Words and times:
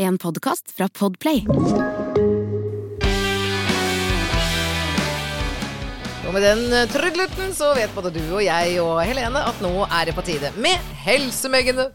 En 0.00 0.18
podkast 0.18 0.70
fra 0.72 0.88
Podplay. 0.88 1.42
Og 6.24 6.32
med 6.32 6.40
den 6.40 6.88
trudlutten 6.88 7.52
så 7.52 7.74
vet 7.76 7.92
både 7.92 8.14
du 8.14 8.22
og 8.22 8.40
jeg 8.40 8.78
og 8.80 9.02
Helene 9.04 9.42
at 9.44 9.60
nå 9.60 9.74
er 9.84 10.08
det 10.08 10.16
på 10.16 10.24
tide 10.24 10.54
med 10.56 10.88
Helsemeggene. 11.04 11.90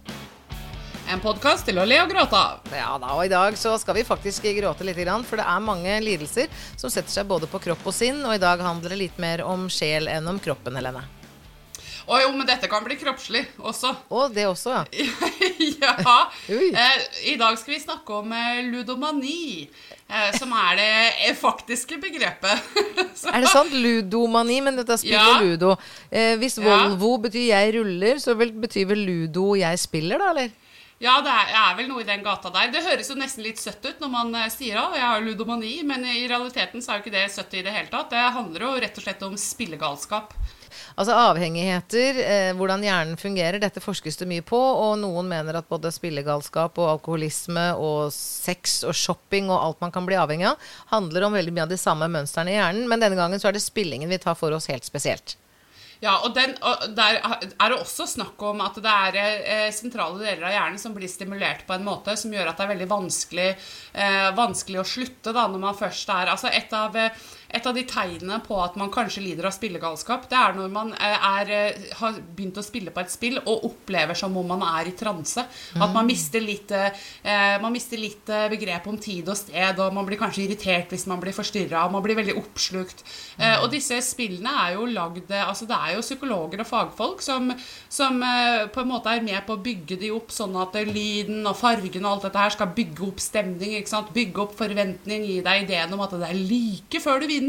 En 1.10 1.26
podkast 1.26 1.66
til 1.66 1.82
å 1.82 1.88
le 1.90 1.98
og 2.04 2.14
gråte 2.14 2.38
av. 2.38 2.62
Ja 2.78 2.94
da, 3.02 3.18
og 3.18 3.26
i 3.26 3.34
dag 3.34 3.58
så 3.58 3.74
skal 3.82 3.98
vi 3.98 4.06
faktisk 4.06 4.46
gråte 4.62 4.86
litt, 4.86 5.02
for 5.26 5.42
det 5.42 5.50
er 5.50 5.68
mange 5.74 5.98
lidelser 6.06 6.54
som 6.78 6.94
setter 6.94 7.10
seg 7.10 7.26
både 7.34 7.50
på 7.50 7.64
kropp 7.66 7.90
og 7.90 8.02
sinn, 8.04 8.22
og 8.22 8.38
i 8.38 8.44
dag 8.46 8.62
handler 8.62 8.94
det 8.94 9.02
litt 9.02 9.18
mer 9.18 9.42
om 9.50 9.66
sjel 9.66 10.14
enn 10.14 10.30
om 10.30 10.38
kroppen, 10.38 10.78
Helene. 10.78 11.08
Å 12.06 12.20
jo, 12.22 12.32
men 12.38 12.46
dette 12.46 12.68
kan 12.70 12.84
bli 12.86 12.96
kroppslig 13.02 13.42
også. 13.58 13.90
Og 14.14 14.34
det 14.36 14.44
også, 14.46 14.76
ja. 14.76 14.84
ja. 15.82 16.18
Eh, 16.50 17.06
I 17.32 17.36
dag 17.42 17.58
skal 17.58 17.74
vi 17.74 17.80
snakke 17.82 18.20
om 18.20 18.34
eh, 18.36 18.60
ludomani, 18.70 19.66
eh, 20.06 20.30
som 20.38 20.54
er 20.54 20.78
det 20.78 21.32
faktiske 21.40 21.98
begrepet. 22.04 22.76
Er 23.36 23.42
det 23.42 23.50
sant? 23.50 23.74
Ludomani, 23.74 24.60
men 24.62 24.78
dette 24.78 24.94
er 24.94 25.02
spill 25.02 25.16
Ja. 25.18 25.40
ludo. 25.42 25.74
Eh, 26.12 26.36
hvis 26.42 26.60
Ja. 26.62 26.78
Betyr 27.26 27.48
jeg 27.50 27.74
ruller, 27.80 28.20
så 28.22 28.36
vel, 28.38 28.52
betyr 28.54 28.86
vel 28.92 29.02
ludo 29.08 29.56
jeg 29.58 29.80
spiller, 29.82 30.22
da, 30.22 30.30
eller? 30.36 30.52
Ja, 31.02 31.18
det 31.26 31.32
er, 31.34 31.50
er 31.60 31.74
vel 31.76 31.90
noe 31.90 32.04
i 32.06 32.08
den 32.08 32.22
gata 32.24 32.52
der. 32.54 32.70
Det 32.72 32.84
høres 32.86 33.10
jo 33.10 33.18
nesten 33.20 33.44
litt 33.44 33.60
søtt 33.60 33.84
ut 33.84 34.00
når 34.00 34.12
man 34.14 34.38
sier 34.54 34.78
at 34.80 34.94
jeg 34.96 35.04
har 35.04 35.26
ludomani, 35.26 35.74
men 35.84 36.06
i 36.06 36.28
realiteten 36.30 36.82
så 36.86 36.94
er 36.94 37.00
jo 37.02 37.04
ikke 37.08 37.16
det 37.18 37.26
søtt 37.34 37.58
i 37.58 37.64
det 37.66 37.74
hele 37.76 37.90
tatt. 37.92 38.14
Det 38.14 38.22
handler 38.38 38.68
jo 38.68 38.76
rett 38.86 39.02
og 39.02 39.04
slett 39.08 39.26
om 39.28 39.36
spillegalskap. 39.42 40.32
Altså 40.96 41.16
avhengigheter, 41.32 42.20
eh, 42.24 42.52
hvordan 42.58 42.84
hjernen 42.86 43.20
fungerer, 43.20 43.60
dette 43.62 43.84
forskes 43.84 44.20
det 44.22 44.28
mye 44.30 44.46
på, 44.46 44.60
og 44.60 44.98
noen 45.02 45.30
mener 45.32 45.60
at 45.60 45.70
både 45.72 45.94
spillegalskap 45.94 46.78
og 46.82 46.92
alkoholisme 46.98 47.68
og 47.80 48.14
sex 48.16 48.82
og 48.88 48.96
shopping 48.96 49.50
og 49.52 49.60
alt 49.60 49.82
man 49.84 49.96
kan 49.96 50.08
bli 50.08 50.20
avhengig 50.20 50.50
av, 50.52 50.70
handler 50.94 51.28
om 51.28 51.40
veldig 51.40 51.56
mye 51.56 51.68
av 51.68 51.74
de 51.74 51.82
samme 51.82 52.10
mønstrene 52.12 52.54
i 52.54 52.60
hjernen, 52.60 52.88
men 52.90 53.04
denne 53.04 53.20
gangen 53.20 53.42
så 53.42 53.52
er 53.52 53.58
det 53.58 53.66
spillingen 53.66 54.12
vi 54.12 54.22
tar 54.22 54.38
for 54.40 54.56
oss 54.56 54.70
helt 54.72 54.88
spesielt. 54.88 55.38
Ja, 56.04 56.18
og, 56.26 56.34
den, 56.36 56.52
og 56.66 56.90
der 56.96 57.18
er 57.24 57.72
det 57.72 57.78
også 57.78 58.06
snakk 58.10 58.42
om 58.44 58.60
at 58.66 58.76
det 58.84 58.92
er 58.92 59.18
eh, 59.22 59.70
sentrale 59.74 60.20
deler 60.20 60.50
av 60.50 60.54
hjernen 60.54 60.82
som 60.82 60.94
blir 60.96 61.10
stimulert 61.12 61.64
på 61.68 61.76
en 61.76 61.86
måte 61.88 62.18
som 62.20 62.34
gjør 62.36 62.52
at 62.52 62.60
det 62.60 62.66
er 62.66 62.72
veldig 62.74 62.90
vanskelig, 62.92 63.48
eh, 64.04 64.28
vanskelig 64.36 64.82
å 64.82 64.88
slutte 64.90 65.34
da, 65.36 65.48
når 65.50 65.64
man 65.64 65.80
først 65.80 66.12
er 66.12 66.34
Altså 66.36 66.52
et 66.52 66.74
av, 66.76 66.96
eh, 67.00 67.26
et 67.56 67.68
av 67.68 67.76
de 67.76 67.84
tegnene 67.88 68.40
på 68.44 68.58
at 68.60 68.76
man 68.80 68.92
kanskje 68.94 69.24
lider 69.24 69.48
av 69.48 69.54
spillegalskap, 69.56 70.28
det 70.32 70.38
er 70.38 70.56
når 70.58 70.72
man 70.74 70.92
eh, 70.96 71.28
er, 71.40 71.52
eh, 71.56 71.86
har 72.02 72.18
begynt 72.36 72.60
å 72.60 72.66
spille 72.66 72.92
på 72.94 73.02
et 73.04 73.14
spill 73.14 73.40
og 73.42 73.68
opplever 73.70 74.18
som 74.18 74.36
om 74.36 74.50
man 74.56 74.64
er 74.68 74.90
i 74.92 74.96
transe. 74.98 75.46
At 75.76 75.94
man 75.96 76.08
mister 76.10 76.44
litt, 76.44 76.72
eh, 76.76 77.56
man 77.62 77.74
mister 77.74 78.00
litt 78.02 78.28
begrep 78.52 78.88
om 78.90 78.98
tid 79.02 79.30
og 79.32 79.38
sted, 79.40 79.80
og 79.80 79.94
man 79.96 80.08
blir 80.08 80.20
kanskje 80.20 80.46
irritert 80.46 80.92
hvis 80.92 81.08
man 81.10 81.22
blir 81.22 81.36
forstyrra, 81.36 81.86
man 81.92 82.04
blir 82.04 82.18
veldig 82.20 82.36
oppslukt. 82.42 83.04
Og 83.62 83.68
disse 83.72 83.98
spillene 84.04 84.52
er 84.66 84.76
jo 84.76 84.86
lagd 84.90 85.32
Altså 85.36 85.66
det 85.68 85.76
er 85.76 85.96
jo 85.96 86.04
psykologer 86.04 86.62
og 86.62 86.68
fagfolk 86.68 87.22
som, 87.24 87.50
som 87.92 88.20
på 88.20 88.82
en 88.82 88.90
måte 88.90 89.12
er 89.12 89.24
med 89.26 89.40
på 89.48 89.56
å 89.56 89.62
bygge 89.64 89.98
de 90.02 90.12
opp 90.14 90.34
sånn 90.34 90.56
at 90.60 90.76
lyden 90.88 91.46
og 91.48 91.58
fargen 91.60 92.06
og 92.06 92.12
alt 92.12 92.28
dette 92.28 92.44
her 92.44 92.54
skal 92.56 92.74
bygge 92.78 93.06
opp 93.08 93.24
stemning, 93.24 93.76
ikke 93.80 93.92
sant? 93.92 94.14
bygge 94.16 94.44
opp 94.44 94.56
forventning, 94.60 95.26
gi 95.28 95.40
deg 95.46 95.66
ideen 95.66 95.96
om 95.96 96.04
at 96.06 96.16
det 96.16 96.30
er 96.30 96.40
like 96.40 97.02
før 97.04 97.24
du 97.24 97.30
vinner. 97.32 97.45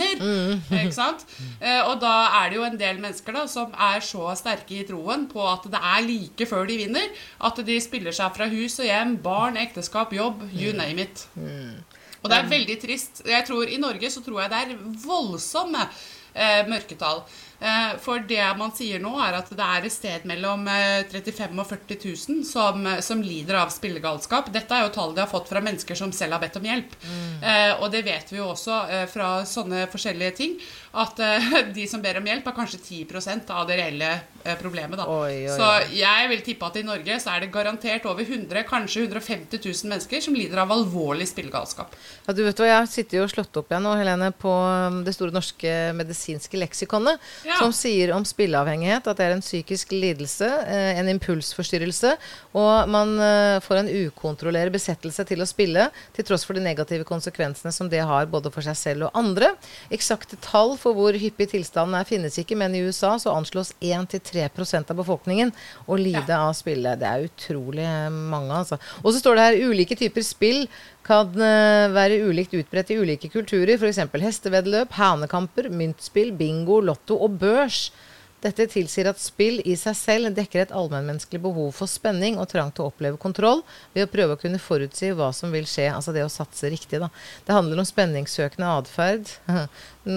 Ikke 0.71 0.93
sant? 0.95 1.25
Eh, 1.61 1.81
og 1.89 2.01
da 2.03 2.13
er 2.43 2.51
det 2.53 2.59
jo 2.59 2.65
en 2.67 2.79
del 2.81 3.01
mennesker 3.03 3.33
da 3.37 3.47
som 3.51 3.73
er 3.89 4.01
så 4.05 4.29
sterke 4.39 4.79
i 4.81 4.85
troen 4.89 5.27
på 5.31 5.43
at 5.49 5.67
det 5.73 5.81
er 5.81 6.05
like 6.07 6.47
før 6.51 6.67
de 6.69 6.77
vinner, 6.85 7.09
at 7.49 7.61
de 7.67 7.79
spiller 7.81 8.13
seg 8.17 8.35
fra 8.37 8.49
hus 8.53 8.79
og 8.83 8.89
hjem, 8.89 9.17
barn, 9.25 9.57
ekteskap, 9.61 10.13
jobb, 10.17 10.43
you 10.53 10.73
name 10.77 11.03
it. 11.07 11.27
Og 12.23 12.31
det 12.31 12.37
er 12.39 12.49
veldig 12.51 12.79
trist. 12.83 13.21
Jeg 13.29 13.45
tror, 13.47 13.69
I 13.71 13.77
Norge 13.79 14.11
så 14.11 14.23
tror 14.25 14.41
jeg 14.43 14.51
det 14.51 14.63
er 14.65 14.79
voldsomme 15.07 15.85
eh, 16.35 16.63
mørketall. 16.67 17.21
Eh, 17.59 17.97
for 18.03 18.21
det 18.29 18.45
man 18.59 18.73
sier 18.77 19.01
nå, 19.01 19.15
er 19.23 19.39
at 19.39 19.49
det 19.57 19.65
er 19.65 19.87
et 19.89 19.95
sted 19.95 20.27
mellom 20.29 20.67
eh, 20.69 21.07
35 21.09 21.55
000 21.57 21.63
og 21.63 21.71
40 21.71 22.01
000 22.05 22.45
som, 22.45 22.83
eh, 22.87 23.01
som 23.05 23.23
lider 23.25 23.57
av 23.63 23.73
spillegalskap. 23.73 24.51
Dette 24.53 24.77
er 24.77 24.85
jo 24.85 24.93
tall 24.93 25.15
de 25.17 25.25
har 25.25 25.31
fått 25.31 25.49
fra 25.49 25.63
mennesker 25.65 25.97
som 25.99 26.13
selv 26.13 26.37
har 26.37 26.45
bedt 26.45 26.59
om 26.61 26.69
hjelp. 26.69 26.97
Eh, 27.41 27.73
og 27.81 27.89
det 27.95 28.05
vet 28.07 28.33
vi 28.33 28.43
jo 28.43 28.51
også 28.53 28.81
eh, 28.93 29.07
fra 29.11 29.31
sånne 29.49 29.87
forskjellige 29.93 30.37
ting, 30.37 30.59
at 31.01 31.21
eh, 31.25 31.53
de 31.79 31.89
som 31.89 32.05
ber 32.05 32.21
om 32.21 32.29
hjelp, 32.29 32.47
er 32.47 32.59
kanskje 32.61 32.83
10 32.85 33.49
av 33.57 33.65
det 33.71 33.81
reelle 33.81 34.13
eh, 34.13 34.36
problemet. 34.61 34.97
Da. 35.01 35.07
Oi, 35.11 35.47
oi, 35.51 35.57
Så 35.57 35.67
jeg 35.97 36.29
vil 36.31 36.43
tippe 36.47 36.67
at 36.69 36.77
i 36.79 36.85
Norge 36.87 37.19
så 37.21 37.35
er 37.35 37.41
det 37.45 37.51
garantert 37.55 38.07
over 38.07 38.23
100, 38.23 38.63
kanskje 38.69 39.03
150 39.09 39.59
000 39.59 39.91
mennesker 39.91 40.23
som 40.23 40.35
lider 40.35 40.63
av 40.63 40.71
alvorlig 40.71 41.27
spillegalskap. 41.29 41.95
Ja, 42.27 42.33
du 42.33 42.45
vet 42.47 42.57
hva, 42.63 42.67
Jeg 42.67 42.89
sitter 42.93 43.19
jo 43.19 43.25
og 43.27 43.33
slått 43.35 43.57
opp 43.59 43.71
igjen 43.73 43.83
nå, 43.83 43.97
Helene, 43.99 44.31
på 44.33 44.53
um, 44.53 45.03
Det 45.07 45.15
store 45.17 45.35
norske 45.35 45.75
medisinske 45.99 46.57
leksikonet, 46.61 47.19
Ja. 47.45 47.59
som 47.59 47.73
sier 47.73 48.13
om 48.15 48.25
spilleavhengighet 48.25 49.07
at 49.07 49.17
det 49.17 49.27
er 49.27 49.35
en 49.37 49.43
psykisk 49.45 49.93
lidelse, 49.97 50.47
eh, 50.67 50.99
en 51.01 51.09
impulsforstyrrelse, 51.09 52.17
og 52.55 52.89
man 52.89 53.15
eh, 53.21 53.59
får 53.65 53.81
en 53.83 53.91
ukontrollert 54.07 54.73
besettelse 54.75 55.25
til 55.29 55.43
å 55.43 55.49
spille, 55.49 55.89
til 56.17 56.25
tross 56.29 56.45
for 56.47 56.55
de 56.55 56.63
negative 56.65 57.05
konsekvensene 57.09 57.73
som 57.73 57.89
det 57.89 58.03
har 58.07 58.27
både 58.31 58.51
for 58.53 58.65
seg 58.67 58.77
selv 58.77 59.09
og 59.09 59.19
andre. 59.19 59.53
Eksakte 59.95 60.39
tall 60.45 60.77
for 60.81 60.97
hvor 60.97 61.17
hyppig 61.17 61.49
tilstanden 61.53 61.97
er, 61.99 62.05
finnes 62.09 62.37
ikke, 62.41 62.57
men 62.59 62.75
i 62.75 62.83
USA 62.87 63.15
så 63.23 63.35
anslås 63.37 63.73
1-3 64.45 64.83
av 64.93 65.01
befolkningen 65.01 65.53
å 65.87 65.99
lide 66.01 66.37
av 66.37 66.53
spille. 66.59 66.97
Det 67.01 67.09
er 67.09 67.27
utrolig 67.29 67.87
mange, 68.13 68.63
altså. 68.63 68.79
Og 69.03 69.13
så 69.13 69.23
står 69.23 69.39
det 69.39 69.47
her 69.47 69.73
ulike 69.73 69.99
typer 69.99 70.27
spill 70.27 70.67
kan 71.07 71.31
eh, 71.39 71.87
være 71.95 72.23
ulikt 72.27 72.57
utbredt 72.59 72.91
i 72.93 72.99
ulike 72.99 73.31
kulturer, 73.33 73.77
f.eks. 73.79 74.03
hesteveddeløp, 74.27 74.97
hanekamper, 74.99 75.71
myntspill, 75.71 76.33
bingo, 76.37 76.81
lotto 76.85 77.19
og 77.23 77.39
børs. 77.41 77.89
Dette 78.45 78.67
tilsier 78.69 79.09
at 79.09 79.21
spill 79.21 79.63
i 79.65 79.73
seg 79.81 79.97
selv 79.97 80.35
dekker 80.37 80.67
et 80.67 80.75
allmennmenneskelig 80.77 81.41
behov 81.47 81.71
for 81.79 81.89
spenning 81.89 82.37
og 82.37 82.51
trang 82.51 82.69
til 82.75 82.85
å 82.85 82.91
oppleve 82.91 83.17
kontroll 83.21 83.63
ved 83.95 84.05
å 84.05 84.11
prøve 84.13 84.37
å 84.37 84.41
kunne 84.41 84.61
forutsi 84.61 85.11
hva 85.17 85.31
som 85.35 85.55
vil 85.55 85.65
skje, 85.69 85.89
altså 85.89 86.13
det 86.13 86.25
å 86.27 86.33
satse 86.33 86.69
riktig. 86.73 87.01
Da. 87.01 87.09
Det 87.47 87.57
handler 87.57 87.81
om 87.81 87.89
spenningssøkende 87.89 88.75
atferd. 88.83 89.33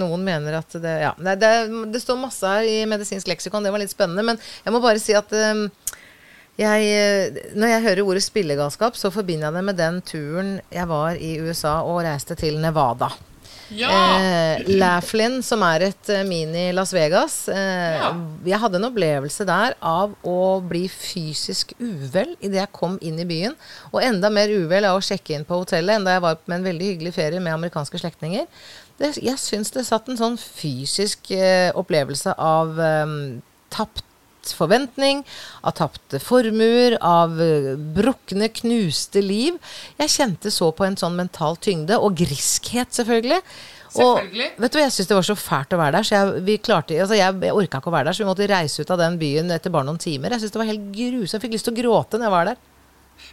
Noen 0.02 0.26
mener 0.26 0.60
at 0.60 0.76
det 0.82 0.98
Ja, 1.00 1.14
det, 1.16 1.38
det, 1.40 1.54
det 1.94 2.02
står 2.02 2.20
masse 2.20 2.46
her 2.46 2.68
i 2.68 2.84
medisinsk 2.90 3.30
leksikon, 3.30 3.64
det 3.64 3.72
var 3.72 3.82
litt 3.82 3.94
spennende, 3.94 4.26
men 4.26 4.38
jeg 4.66 4.74
må 4.74 4.82
bare 4.84 5.00
si 5.02 5.16
at 5.16 5.32
um, 5.32 5.64
jeg, 6.60 6.92
eh, 6.92 7.40
når 7.56 7.72
jeg 7.72 7.84
hører 7.86 8.04
ordet 8.04 8.22
spillegalskap, 8.26 8.98
så 9.00 9.08
forbinder 9.14 9.48
jeg 9.48 9.56
det 9.56 9.64
med 9.64 9.80
den 9.80 10.00
turen 10.04 10.54
jeg 10.68 10.86
var 10.90 11.16
i 11.16 11.38
USA 11.40 11.78
og 11.88 12.02
reiste 12.04 12.36
til 12.36 12.60
Nevada. 12.60 13.08
Ja! 13.76 13.90
Eh, 14.18 14.64
Laughlin, 14.80 15.38
som 15.46 15.62
er 15.66 15.84
et 15.90 16.10
eh, 16.12 16.24
mini-Las 16.26 16.92
Vegas. 16.96 17.36
Eh, 17.48 17.96
Ja. 18.00 18.10
Jeg 18.46 18.58
hadde 18.62 18.78
en 18.80 18.88
opplevelse 18.88 19.44
der 19.48 19.74
av 19.84 20.14
å 20.26 20.36
bli 20.66 20.84
fysisk 20.90 21.74
uvel 21.78 22.34
idet 22.40 22.60
jeg 22.62 22.72
kom 22.76 22.98
inn 23.04 23.18
i 23.22 23.26
byen. 23.28 23.54
Og 23.92 24.02
enda 24.02 24.30
mer 24.32 24.48
uvel 24.52 24.86
av 24.88 24.98
å 24.98 25.04
sjekke 25.04 25.36
inn 25.36 25.44
på 25.48 25.58
hotellet 25.62 25.96
enn 25.98 26.06
da 26.08 26.16
jeg 26.16 26.24
var 26.26 26.38
med 26.46 26.58
en 26.60 26.68
veldig 26.70 26.90
hyggelig 26.92 27.14
ferie 27.14 27.40
med 27.40 27.54
amerikanske 27.54 28.00
slektninger. 28.02 28.46
Det, 29.00 29.14
jeg 29.22 29.38
syns 29.40 29.70
det 29.72 29.86
satt 29.88 30.08
en 30.12 30.18
sånn 30.20 30.36
fysisk 30.40 31.30
eh, 31.32 31.70
opplevelse 31.78 32.34
av 32.36 32.78
eh, 32.80 33.16
tapt 33.72 34.04
forventning, 34.56 35.24
av 35.62 35.76
tapte 35.80 36.20
formuer, 36.22 36.96
av 37.04 37.36
eh, 37.42 37.74
brukne, 37.96 38.50
knuste 38.60 39.22
liv. 39.24 39.58
Jeg 40.00 40.14
kjente 40.16 40.52
så 40.54 40.70
på 40.76 40.86
en 40.86 40.98
sånn 41.00 41.18
mental 41.18 41.58
tyngde, 41.60 41.98
og 42.00 42.16
griskhet, 42.20 42.92
selvfølgelig. 42.96 43.42
Selvfølgelig. 43.90 44.48
Og 44.56 44.62
vet 44.62 44.72
du, 44.72 44.78
hva, 44.78 44.84
Jeg 44.86 44.94
syntes 44.94 45.10
det 45.10 45.18
var 45.18 45.26
så 45.26 45.38
fælt 45.38 45.74
å 45.74 45.80
være 45.80 45.96
der, 45.98 46.06
så 46.06 46.14
jeg, 46.14 46.42
vi 46.46 46.58
klarte, 46.62 46.98
altså 47.02 47.18
jeg, 47.18 47.38
jeg 47.42 47.56
orka 47.58 47.80
ikke 47.80 47.90
å 47.90 47.94
være 47.96 48.10
der. 48.10 48.16
Så 48.16 48.24
vi 48.24 48.30
måtte 48.30 48.50
reise 48.50 48.84
ut 48.84 48.92
av 48.94 49.02
den 49.02 49.18
byen 49.20 49.50
etter 49.54 49.74
bare 49.74 49.88
noen 49.88 50.00
timer. 50.00 50.34
Jeg 50.34 50.44
syntes 50.44 50.54
det 50.54 50.62
var 50.62 50.70
helt 50.70 50.90
grusomt. 50.94 51.36
Jeg 51.36 51.46
fikk 51.46 51.56
lyst 51.56 51.68
til 51.68 51.74
å 51.74 51.80
gråte 51.80 52.20
når 52.20 52.28
jeg 52.28 52.36
var 52.36 52.52
der. 52.52 52.60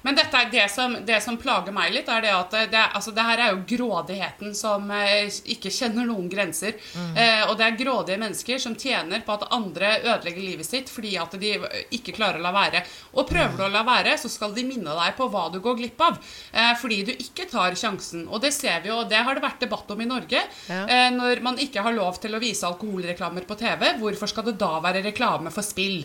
Men 0.06 0.18
dette 0.18 0.40
er 0.40 0.52
det 0.52 0.68
som, 0.72 0.96
det 1.06 1.20
som 1.24 1.38
plager 1.42 1.76
meg 1.76 1.94
litt, 1.96 2.10
er 2.12 2.24
det 2.24 2.34
at 2.34 2.56
det, 2.72 2.84
altså 2.98 3.14
det 3.16 3.26
her 3.28 3.44
er 3.44 3.54
jo 3.54 3.64
grådigheten 3.70 4.56
som 4.58 4.92
eh, 4.94 5.28
ikke 5.56 5.72
kjenner 5.74 6.08
noen 6.08 6.30
grenser. 6.32 6.78
Eh, 7.18 7.44
og 7.48 7.58
det 7.60 7.68
er 7.68 7.80
grådige 7.80 8.22
mennesker 8.22 8.62
som 8.62 8.76
tjener 8.80 9.24
på 9.26 9.36
at 9.38 9.48
andre 9.56 9.98
ødelegger 10.04 10.44
livet 10.44 10.68
sitt 10.68 10.92
fordi 10.92 11.16
at 11.20 11.36
de 11.40 11.56
ikke 11.96 12.16
klarer 12.16 12.42
å 12.42 12.46
la 12.46 12.54
være. 12.56 12.84
Og 13.18 13.28
prøver 13.30 13.58
du 13.58 13.66
å 13.68 13.72
la 13.74 13.84
være, 13.88 14.16
så 14.20 14.32
skal 14.32 14.56
de 14.56 14.66
minne 14.68 14.96
deg 14.98 15.18
på 15.18 15.30
hva 15.32 15.48
du 15.54 15.60
går 15.64 15.78
glipp 15.80 16.04
av. 16.06 16.20
Eh, 16.52 16.74
fordi 16.82 17.02
du 17.08 17.14
ikke 17.16 17.48
tar 17.52 17.76
sjansen. 17.78 18.26
Og 18.30 18.42
det 18.44 18.54
ser 18.56 18.82
vi 18.84 18.92
jo, 18.92 19.02
og 19.04 19.12
det 19.12 19.22
har 19.24 19.38
det 19.38 19.46
vært 19.46 19.64
debatt 19.66 19.92
om 19.94 20.02
i 20.04 20.10
Norge. 20.10 20.44
Ja. 20.70 20.84
Eh, 20.84 21.10
når 21.16 21.44
man 21.46 21.60
ikke 21.62 21.84
har 21.86 21.96
lov 21.96 22.20
til 22.22 22.36
å 22.36 22.42
vise 22.44 22.68
alkoholreklamer 22.70 23.48
på 23.48 23.58
TV, 23.60 23.88
hvorfor 24.02 24.32
skal 24.32 24.48
det 24.50 24.58
da 24.62 24.78
være 24.84 25.04
reklame 25.06 25.54
for 25.54 25.66
spill? 25.66 26.04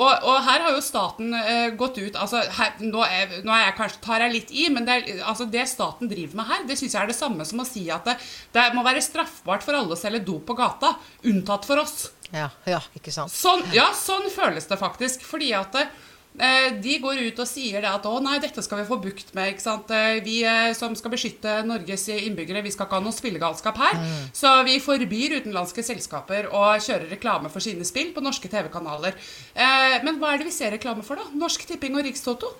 Og, 0.00 0.10
og 0.10 0.36
her 0.46 0.66
har 0.66 0.74
jo 0.74 0.84
staten 0.84 1.34
eh, 1.36 1.70
gått 1.78 1.98
ut 2.00 2.16
altså 2.18 2.42
her, 2.56 2.76
nå, 2.82 3.02
er, 3.12 3.34
nå 3.46 3.54
er 3.54 3.64
jeg 3.66 3.76
kanskje, 3.78 4.02
tar 4.04 4.24
jeg 4.24 4.34
litt 4.36 4.52
i, 4.54 4.68
men 4.72 4.86
det, 4.88 4.96
er, 4.98 5.22
altså 5.28 5.46
det 5.50 5.66
staten 5.70 6.10
driver 6.10 6.40
med 6.40 6.50
her, 6.50 6.64
det 6.68 6.78
syns 6.80 6.96
jeg 6.96 7.02
er 7.02 7.10
det 7.12 7.18
samme 7.18 7.46
som 7.48 7.62
å 7.62 7.68
si 7.68 7.86
at 7.92 8.06
det, 8.08 8.16
det 8.56 8.68
må 8.76 8.84
være 8.86 9.02
straffbart 9.04 9.66
for 9.66 9.78
alle 9.78 9.96
å 9.96 10.00
selge 10.00 10.22
dop 10.26 10.46
på 10.48 10.58
gata, 10.58 10.94
unntatt 11.30 11.68
for 11.68 11.82
oss. 11.82 12.10
Ja, 12.30 12.48
ja, 12.70 12.78
ikke 12.94 13.12
sant. 13.14 13.34
Sånn, 13.34 13.64
ja, 13.74 13.88
sånn 13.96 14.28
føles 14.30 14.68
det 14.70 14.78
faktisk. 14.78 15.24
Fordi 15.26 15.50
at 15.58 15.74
det, 15.74 15.88
Eh, 15.88 16.09
De 16.32 16.94
går 17.02 17.18
ut 17.26 17.40
og 17.42 17.48
sier 17.50 17.82
det 17.82 17.90
at 17.90 18.04
å 18.06 18.20
nei, 18.22 18.36
dette 18.40 18.62
skal 18.62 18.78
vi 18.80 18.86
få 18.88 19.00
bukt 19.02 19.32
med. 19.34 19.58
Eh, 19.58 20.20
Vi 20.24 20.36
eh, 20.46 20.70
som 20.78 20.94
skal 20.96 21.10
beskytte 21.12 21.56
Norges 21.66 22.06
innbyggere, 22.08 22.62
vi 22.64 22.70
skal 22.70 22.86
ikke 22.86 23.00
ha 23.00 23.04
noe 23.04 23.12
spillegalskap 23.16 23.76
her. 23.82 23.98
Så 24.32 24.52
vi 24.64 24.78
forbyr 24.80 25.40
utenlandske 25.40 25.82
selskaper 25.84 26.46
å 26.54 26.62
kjøre 26.78 27.10
reklame 27.10 27.50
for 27.50 27.60
sine 27.60 27.84
spill 27.84 28.12
på 28.14 28.22
norske 28.24 28.48
TV-kanaler. 28.48 29.18
Eh, 29.54 29.98
Men 30.06 30.20
hva 30.22 30.32
er 30.34 30.38
det 30.38 30.46
vi 30.48 30.54
ser 30.54 30.70
reklame 30.76 31.02
for, 31.04 31.16
da? 31.18 31.26
Norsk 31.34 31.66
Tipping 31.66 31.98
og 31.98 32.06
Rikstoto. 32.06 32.54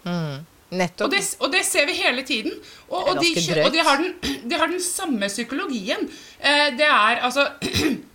Nettopp. 0.71 1.07
Og 1.09 1.11
det, 1.15 1.23
og 1.41 1.51
det 1.55 1.65
ser 1.67 1.87
vi 1.89 1.97
hele 1.99 2.23
tiden. 2.23 2.53
Og, 2.91 3.09
og, 3.09 3.17
de, 3.23 3.33
og 3.65 3.73
de, 3.75 3.81
har 3.87 3.97
den, 4.03 4.13
de 4.51 4.59
har 4.61 4.71
den 4.71 4.83
samme 4.83 5.27
psykologien. 5.31 6.05
Eh, 6.39 6.69
det 6.79 6.87
er 6.91 7.23
altså 7.27 7.49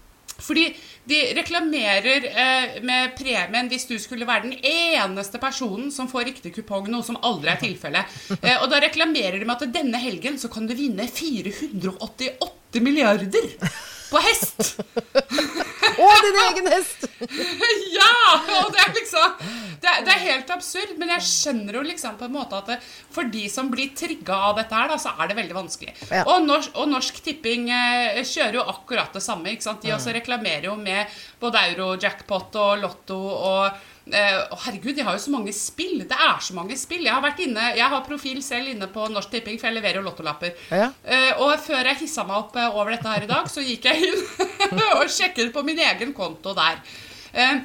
Fordi 0.46 0.66
de 1.06 1.20
reklamerer 1.38 2.26
eh, 2.30 2.78
med 2.86 3.14
premien 3.18 3.70
hvis 3.70 3.88
du 3.90 3.96
skulle 4.02 4.28
være 4.28 4.48
den 4.48 4.56
eneste 4.66 5.40
personen 5.42 5.92
som 5.94 6.10
får 6.12 6.30
riktig 6.32 6.54
kupong, 6.56 6.90
noe 6.90 7.06
som 7.06 7.20
aldri 7.22 7.54
er 7.54 7.62
tilfellet. 7.62 8.16
Eh, 8.46 8.60
og 8.62 8.68
da 8.70 8.78
reklamerer 8.84 9.40
de 9.40 9.46
med 9.48 9.56
at 9.56 9.74
denne 9.74 10.00
helgen 10.02 10.36
så 10.38 10.50
kan 10.52 10.68
du 10.68 10.74
vinne 10.78 11.08
488 11.10 12.82
milliarder 12.84 13.48
på 14.12 14.22
hest. 14.22 14.76
Din 16.26 16.42
egen 16.48 16.72
hest! 16.74 17.08
Ja! 17.96 18.12
Og 18.62 18.74
det 18.74 18.82
er 18.84 18.92
liksom 18.96 19.54
det 19.86 19.92
er, 19.92 20.04
det 20.06 20.14
er 20.14 20.22
helt 20.24 20.52
absurd, 20.56 20.94
men 21.00 21.12
jeg 21.14 21.26
skjønner 21.28 21.78
jo 21.78 21.84
liksom 21.86 22.16
på 22.20 22.26
en 22.28 22.34
måte 22.34 22.58
at 22.58 22.70
det, 22.72 22.78
for 23.14 23.28
de 23.32 23.44
som 23.52 23.70
blir 23.70 23.92
trigga 23.98 24.38
av 24.50 24.56
dette 24.60 24.74
her, 24.74 24.90
da, 24.90 24.98
så 25.02 25.14
er 25.14 25.30
det 25.30 25.38
veldig 25.38 25.58
vanskelig. 25.58 25.94
Ja. 26.10 26.24
Og, 26.24 26.46
norsk, 26.48 26.72
og 26.80 26.90
Norsk 26.90 27.20
Tipping 27.26 27.68
eh, 27.74 28.22
kjører 28.26 28.60
jo 28.60 28.68
akkurat 28.74 29.14
det 29.14 29.24
samme. 29.26 29.54
ikke 29.54 29.68
sant? 29.68 29.84
De 29.86 29.94
også 29.94 30.16
reklamerer 30.16 30.70
jo 30.72 30.78
med 30.80 31.12
både 31.42 31.68
euro-jackpot 31.72 32.58
og 32.64 32.82
lotto 32.82 33.20
og 33.36 33.84
å, 34.06 34.58
herregud, 34.66 34.94
jeg 35.00 35.06
har 35.08 35.16
jo 35.18 35.24
så 35.24 35.34
mange 35.34 35.54
spill. 35.56 36.04
Det 36.06 36.18
er 36.28 36.42
så 36.46 36.54
mange 36.58 36.78
spill. 36.78 37.06
Jeg 37.08 37.14
har 37.14 37.24
vært 37.24 37.42
inne, 37.46 37.72
jeg 37.78 37.90
har 37.94 38.04
profil 38.06 38.42
selv 38.46 38.70
inne 38.70 38.90
på 38.94 39.08
Norsk 39.10 39.32
Tipping, 39.34 39.58
for 39.62 39.72
jeg 39.72 39.80
leverer 39.80 40.02
jo 40.02 40.06
lottolapper. 40.06 40.54
Ja. 40.70 40.92
Uh, 41.02 41.46
og 41.48 41.56
før 41.66 41.90
jeg 41.90 42.04
hissa 42.04 42.26
meg 42.28 42.38
opp 42.38 42.60
eh, 42.60 42.70
over 42.70 42.94
dette 42.94 43.10
her 43.10 43.26
i 43.26 43.32
dag, 43.32 43.50
så 43.50 43.64
gikk 43.66 43.90
jeg 43.90 44.12
inn 44.12 44.82
og 45.00 45.10
sjekket 45.10 45.54
på 45.56 45.66
min 45.66 45.82
egen 45.88 46.14
konto 46.18 46.54
der. 46.58 46.84
Eh, 47.34 47.64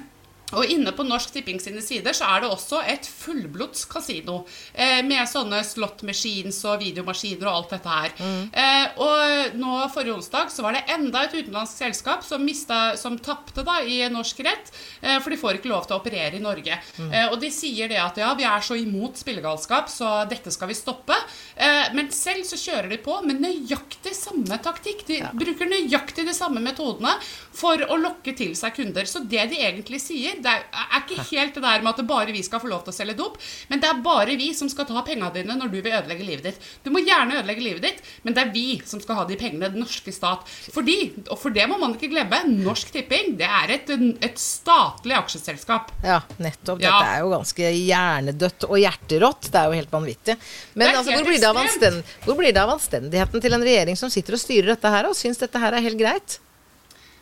og 0.52 0.66
inne 0.66 0.92
på 0.96 1.04
Norsk 1.06 1.32
Tipping 1.34 1.60
sine 1.62 1.82
sider 1.84 2.14
så 2.16 2.26
er 2.34 2.42
det 2.44 2.50
også 2.50 2.80
et 2.90 3.06
fullblods 3.06 3.84
kasino. 3.90 4.40
Eh, 4.74 5.00
med 5.06 5.28
sånne 5.30 5.60
slot 5.66 6.02
machines 6.06 6.58
og 6.66 6.80
videomaskiner 6.82 7.46
og 7.46 7.54
alt 7.60 7.74
dette 7.76 7.88
her. 7.94 8.14
Eh, 8.52 9.00
og 9.00 9.56
nå 9.60 9.76
forrige 9.94 10.16
onsdag 10.18 10.50
så 10.50 10.64
var 10.66 10.74
det 10.76 10.84
enda 10.94 11.22
et 11.26 11.36
utenlandsk 11.38 11.76
selskap 11.84 12.24
som, 12.26 12.42
mista- 12.46 12.96
som 12.98 13.18
tapte 13.18 13.62
i 13.86 14.00
norsk 14.10 14.40
rett. 14.46 14.72
Eh, 15.02 15.18
for 15.20 15.30
de 15.30 15.36
får 15.40 15.58
ikke 15.60 15.70
lov 15.70 15.86
til 15.86 15.96
å 15.96 16.00
operere 16.00 16.36
i 16.38 16.42
Norge. 16.42 16.78
Eh, 16.98 17.28
og 17.30 17.38
de 17.42 17.50
sier 17.54 17.88
det 17.92 18.00
at 18.02 18.16
ja, 18.18 18.32
vi 18.34 18.44
er 18.48 18.60
så 18.64 18.74
imot 18.80 19.16
spillegalskap, 19.20 19.88
så 19.92 20.24
dette 20.30 20.50
skal 20.54 20.68
vi 20.72 20.74
stoppe. 20.78 21.14
Eh, 21.56 21.92
men 21.94 22.10
selv 22.14 22.42
så 22.48 22.58
kjører 22.58 22.90
de 22.90 22.98
på 23.04 23.20
med 23.26 23.40
nøyaktig 23.44 24.14
samme 24.16 24.58
taktikk. 24.64 25.04
De 25.06 25.20
bruker 25.36 25.70
nøyaktig 25.70 26.26
de 26.26 26.34
samme 26.36 26.60
metodene 26.64 27.14
for 27.54 27.80
å 27.86 27.96
lokke 28.00 28.34
til 28.36 28.54
seg 28.58 28.74
kunder. 28.80 29.06
Så 29.06 29.22
det 29.28 29.46
de 29.52 29.60
egentlig 29.62 30.00
sier, 30.02 30.39
det 30.44 30.52
er, 30.52 30.64
er 30.82 31.04
ikke 31.04 31.26
helt 31.30 31.56
det 31.56 31.64
der 31.64 31.84
med 31.84 31.92
at 31.92 32.00
det 32.00 32.06
bare 32.08 32.34
vi 32.34 32.42
skal 32.46 32.62
få 32.62 32.70
lov 32.70 32.84
til 32.86 32.94
å 32.94 32.96
selge 32.96 33.16
dop, 33.18 33.38
men 33.70 33.82
det 33.82 33.90
er 33.90 34.02
bare 34.04 34.36
vi 34.40 34.50
som 34.56 34.70
skal 34.72 34.88
ta 34.88 35.04
pengene 35.06 35.30
dine 35.34 35.56
når 35.58 35.72
du 35.72 35.78
vil 35.80 35.92
ødelegge 35.92 36.26
livet 36.26 36.48
ditt. 36.50 36.68
Du 36.84 36.90
må 36.94 37.02
gjerne 37.04 37.38
ødelegge 37.40 37.64
livet 37.64 37.86
ditt, 37.86 38.02
men 38.24 38.36
det 38.36 38.44
er 38.44 38.52
vi 38.54 38.66
som 38.86 39.02
skal 39.02 39.20
ha 39.20 39.26
de 39.28 39.38
pengene, 39.40 39.70
den 39.72 39.84
norske 39.84 40.14
stat. 40.14 40.46
Fordi, 40.74 40.98
og 41.28 41.38
for 41.40 41.54
det 41.54 41.66
må 41.70 41.78
man 41.80 41.96
ikke 41.96 42.10
glemme, 42.12 42.42
Norsk 42.60 42.92
Tipping 42.94 43.36
det 43.40 43.48
er 43.48 43.74
et, 43.76 43.90
et 44.24 44.40
statlig 44.40 45.16
aksjeselskap. 45.18 45.92
Ja, 46.04 46.20
nettopp. 46.42 46.82
Ja. 46.82 46.96
Dette 46.96 47.14
er 47.14 47.24
jo 47.24 47.32
ganske 47.34 47.72
hjernedødt 47.76 48.68
og 48.68 48.76
hjerterått. 48.80 49.50
Det 49.50 49.62
er 49.62 49.70
jo 49.70 49.80
helt 49.80 49.94
vanvittig. 49.94 50.36
Men 50.74 50.94
altså, 50.94 51.14
hvor, 51.14 51.26
blir 51.28 52.02
hvor 52.26 52.38
blir 52.38 52.54
det 52.54 52.62
av 52.62 52.74
anstendigheten 52.76 53.42
til 53.42 53.56
en 53.56 53.66
regjering 53.66 53.98
som 53.98 54.12
sitter 54.12 54.36
og 54.36 54.42
styrer 54.42 54.74
dette 54.74 54.94
her, 54.94 55.08
og 55.10 55.18
syns 55.18 55.40
dette 55.40 55.60
her 55.62 55.76
er 55.76 55.84
helt 55.84 56.00
greit? 56.00 56.40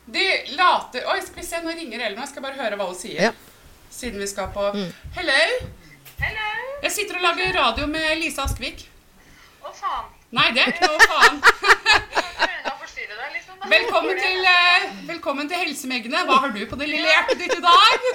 De 0.09 0.25
later 0.57 1.05
Oi, 1.13 1.19
skal 1.23 1.41
vi 1.41 1.47
se, 1.47 1.61
nå 1.65 1.75
ringer 1.77 2.01
Ellen. 2.07 2.21
Jeg 2.23 2.31
skal 2.33 2.45
bare 2.45 2.57
høre 2.61 2.79
hva 2.81 2.87
hun 2.89 2.97
sier. 2.97 3.21
Ja. 3.29 3.33
Siden 3.93 4.21
vi 4.23 4.29
skal 4.31 4.49
på 4.55 4.65
Hello? 5.17 5.41
Hello! 6.19 6.47
Jeg 6.83 6.93
sitter 6.95 7.19
og 7.19 7.25
lager 7.27 7.53
radio 7.59 7.87
med 7.91 8.17
Lise 8.23 8.43
Askvik. 8.45 8.87
Å 9.65 9.73
faen. 9.75 10.09
Nei, 10.37 10.49
det 10.57 10.63
er 10.65 10.73
ikke 10.75 10.89
noe 10.89 11.09
faen. 11.09 11.41
Deg, 12.99 13.31
liksom. 13.33 13.61
Velkommen 13.71 14.19
til, 14.21 14.45
eh, 14.51 14.87
velkommen 15.09 15.49
til 15.49 15.61
Helsemeggene. 15.63 16.21
Hva 16.29 16.35
har 16.43 16.51
du 16.55 16.59
på 16.71 16.77
det 16.81 16.89
lille 16.91 17.09
hjertet 17.09 17.39
ditt 17.41 17.55
i 17.55 17.63
dag? 17.63 18.09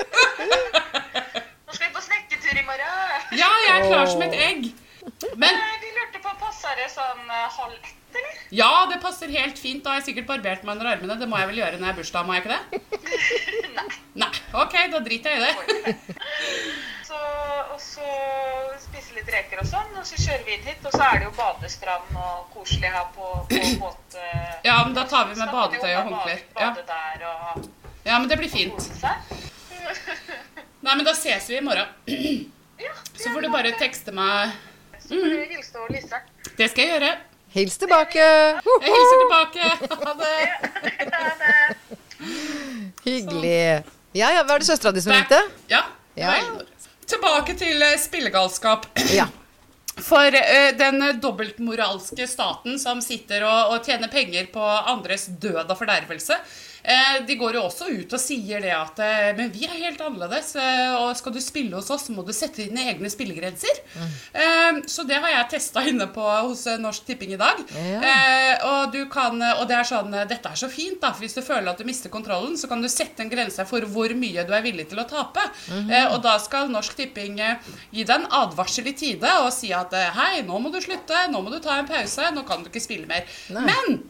Nå 0.43 1.73
skal 1.73 1.87
vi 1.87 1.91
på 1.95 2.03
snekketur 2.03 2.59
i 2.59 2.65
morgen. 2.67 3.23
Ja, 3.39 3.47
jeg 3.65 3.73
er 3.77 3.87
klar 3.87 4.05
som 4.11 4.21
et 4.27 4.35
egg. 4.37 4.67
Men 5.39 5.55
Eh, 5.55 5.79
Vi 5.81 5.89
lurte 5.97 6.21
på, 6.23 6.33
passer 6.43 6.75
det 6.79 6.89
sånn 6.93 7.23
eh, 7.31 7.47
halv 7.57 7.77
ett? 7.79 7.95
Ja, 8.53 8.71
det 8.91 8.99
passer 9.01 9.31
helt 9.33 9.57
fint. 9.59 9.83
Da 9.83 9.93
har 9.93 10.01
jeg 10.01 10.07
sikkert 10.11 10.27
barbert 10.29 10.63
meg 10.63 10.75
under 10.77 10.91
armene. 10.93 11.17
Det 11.19 11.27
må 11.29 11.39
jeg 11.41 11.49
vel 11.51 11.59
gjøre 11.63 11.77
når 11.79 11.87
jeg 11.87 11.91
har 11.93 11.99
bursdag, 11.99 12.25
må 12.27 12.35
jeg 12.37 12.43
ikke 12.43 12.55
det? 12.55 12.81
Nei. 13.77 13.85
Nei. 14.23 14.31
Ok, 14.61 14.75
da 14.93 14.99
driter 15.05 15.33
jeg 15.33 15.39
i 15.39 15.45
det. 15.47 15.53
Så, 17.13 17.17
og 17.73 17.79
så 17.83 18.05
spise 18.81 19.13
litt 19.13 19.27
reker 19.29 19.59
og 19.61 19.67
sånn, 19.69 19.89
og 19.99 20.05
så 20.07 20.17
kjører 20.17 20.45
vi 20.47 20.55
inn 20.55 20.63
hit, 20.65 20.79
og 20.87 20.93
så 20.95 21.03
er 21.05 21.19
det 21.19 21.27
jo 21.27 21.33
badestrand 21.37 22.15
og 22.17 22.47
koselig 22.55 22.89
her 22.89 23.09
på, 23.13 23.27
på 23.51 23.59
båt. 23.83 24.15
Ja, 24.65 24.79
men 24.87 24.95
da 24.97 25.03
tar 25.11 25.27
vi 25.29 25.35
med 25.37 25.51
badetøy 25.53 25.91
og 25.91 26.07
håndklær. 26.07 26.41
Bade, 26.55 26.63
Ja. 26.63 26.71
bade 26.73 26.85
der 26.89 27.27
og 27.29 27.67
ja, 28.07 28.17
men 28.17 28.25
det 28.31 28.39
blir 28.41 28.49
fint. 28.49 28.87
Nei, 30.83 30.95
men 30.95 31.05
da 31.05 31.13
ses 31.15 31.45
vi 31.51 31.59
i 31.59 31.63
morgen. 31.65 31.93
Ja, 32.83 32.89
Så 33.15 33.29
får 33.29 33.45
du 33.45 33.51
bare 33.53 33.69
tekste 33.79 34.11
meg 34.17 34.55
Lise. 35.07 36.19
Det 36.57 36.65
skal 36.71 36.81
jeg 36.81 36.89
gjøre. 36.95 37.11
Hils 37.53 37.75
tilbake! 37.77 38.17
Jeg 38.17 38.93
hilser 38.93 39.19
tilbake. 39.21 39.65
Ha 40.05 40.13
det. 40.17 40.37
Ha 41.13 41.33
det. 41.41 41.75
Hyggelig. 43.03 43.83
Ja, 44.17 44.31
ja, 44.33 44.43
Var 44.43 44.59
det 44.59 44.65
søstera 44.65 44.91
di 44.91 45.01
som 45.01 45.13
ringte? 45.13 45.37
Ja. 45.69 45.83
Ja. 46.17 46.33
Tilbake 47.05 47.53
til 47.57 47.81
eh, 47.81 47.93
spillegalskap. 48.01 48.87
Ja. 49.13 49.27
For 50.01 50.33
uh, 50.33 50.71
den 50.79 51.05
dobbeltmoralske 51.21 52.25
staten 52.29 52.79
som 52.81 53.01
sitter 53.05 53.45
og, 53.45 53.75
og 53.75 53.85
tjener 53.85 54.09
penger 54.09 54.49
på 54.53 54.63
andres 54.89 55.27
død 55.29 55.67
og 55.67 55.77
fordervelse, 55.77 56.39
de 57.27 57.35
går 57.39 57.55
jo 57.55 57.61
også 57.67 57.87
ut 57.93 58.13
og 58.13 58.19
sier 58.19 58.59
det 58.63 58.73
at 58.75 58.97
eh, 58.99 59.29
Men 59.37 59.51
vi 59.53 59.63
er 59.67 59.77
helt 59.85 60.01
annerledes, 60.03 60.49
eh, 60.59 60.95
og 60.99 61.13
skal 61.15 61.35
du 61.35 61.39
spille 61.43 61.77
hos 61.77 61.91
oss, 61.93 62.07
så 62.09 62.15
må 62.15 62.25
du 62.27 62.33
sette 62.35 62.65
dine 62.65 62.89
egne 62.91 63.11
spillegrenser. 63.11 63.79
Mm. 63.93 64.81
så 64.89 65.03
det 65.07 65.19
har 65.21 65.29
jeg 65.31 65.49
testa 65.53 65.83
inne 65.87 66.07
på 66.11 66.23
hos 66.23 66.65
eh, 66.67 66.79
Norsk 66.81 67.05
Tipping 67.07 67.35
i 67.35 67.39
dag. 67.39 67.61
Ja. 67.77 68.01
Eh, 68.09 68.65
og, 68.67 68.91
du 68.93 69.05
kan, 69.11 69.39
og 69.39 69.65
det 69.69 69.77
er 69.77 69.87
sånn 69.87 70.13
eh, 70.13 70.27
Dette 70.29 70.51
er 70.51 70.59
så 70.59 70.69
fint, 70.71 70.99
da. 71.01 71.13
For 71.13 71.25
hvis 71.25 71.37
du 71.37 71.43
føler 71.45 71.71
at 71.71 71.79
du 71.81 71.87
mister 71.87 72.11
kontrollen, 72.13 72.57
så 72.59 72.69
kan 72.71 72.83
du 72.83 72.89
sette 72.91 73.23
en 73.23 73.31
grense 73.31 73.63
for 73.69 73.85
hvor 73.93 74.13
mye 74.17 74.45
du 74.47 74.53
er 74.55 74.65
villig 74.65 74.89
til 74.91 75.01
å 75.03 75.07
tape. 75.09 75.45
eh, 75.87 76.07
og 76.09 76.19
da 76.25 76.37
skal 76.43 76.71
Norsk 76.73 76.97
Tipping 76.99 77.39
eh, 77.43 77.71
gi 77.93 78.03
deg 78.03 78.15
en 78.17 78.29
advarsel 78.43 78.89
i 78.91 78.95
tide 78.97 79.31
og 79.43 79.51
si 79.55 79.71
at 79.75 79.93
eh, 79.97 80.11
hei, 80.17 80.43
nå 80.47 80.59
må 80.59 80.73
du 80.73 80.81
slutte, 80.83 81.27
nå 81.31 81.43
må 81.43 81.53
du 81.53 81.61
ta 81.63 81.79
en 81.79 81.89
pause, 81.89 82.33
nå 82.35 82.45
kan 82.47 82.63
du 82.65 82.71
ikke 82.71 82.83
spille 82.83 83.09
mer. 83.09 83.27
Nei. 83.53 83.67
Men 83.69 84.03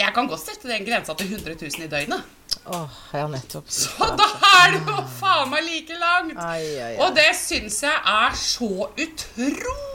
jeg 0.00 0.14
kan 0.16 0.28
godt 0.30 0.42
sette 0.42 0.70
den 0.70 0.86
grensa 0.86 1.14
til 1.18 1.34
100 1.36 1.56
000 1.60 1.84
i 1.84 1.90
døgnet. 1.92 2.36
Åh, 2.66 2.98
ja, 3.14 3.26
nettopp. 3.30 3.68
Så 3.80 4.10
da 4.18 4.28
er 4.62 4.74
det 4.76 4.82
jo 4.88 4.98
faen 5.20 5.52
meg 5.52 5.66
like 5.68 6.00
langt! 6.00 6.40
Ai, 6.40 6.64
ai, 6.64 6.90
ai. 6.90 6.98
Og 7.04 7.14
det 7.18 7.30
syns 7.38 7.82
jeg 7.86 8.02
er 8.16 8.36
så 8.38 8.72
utrolig 8.88 9.89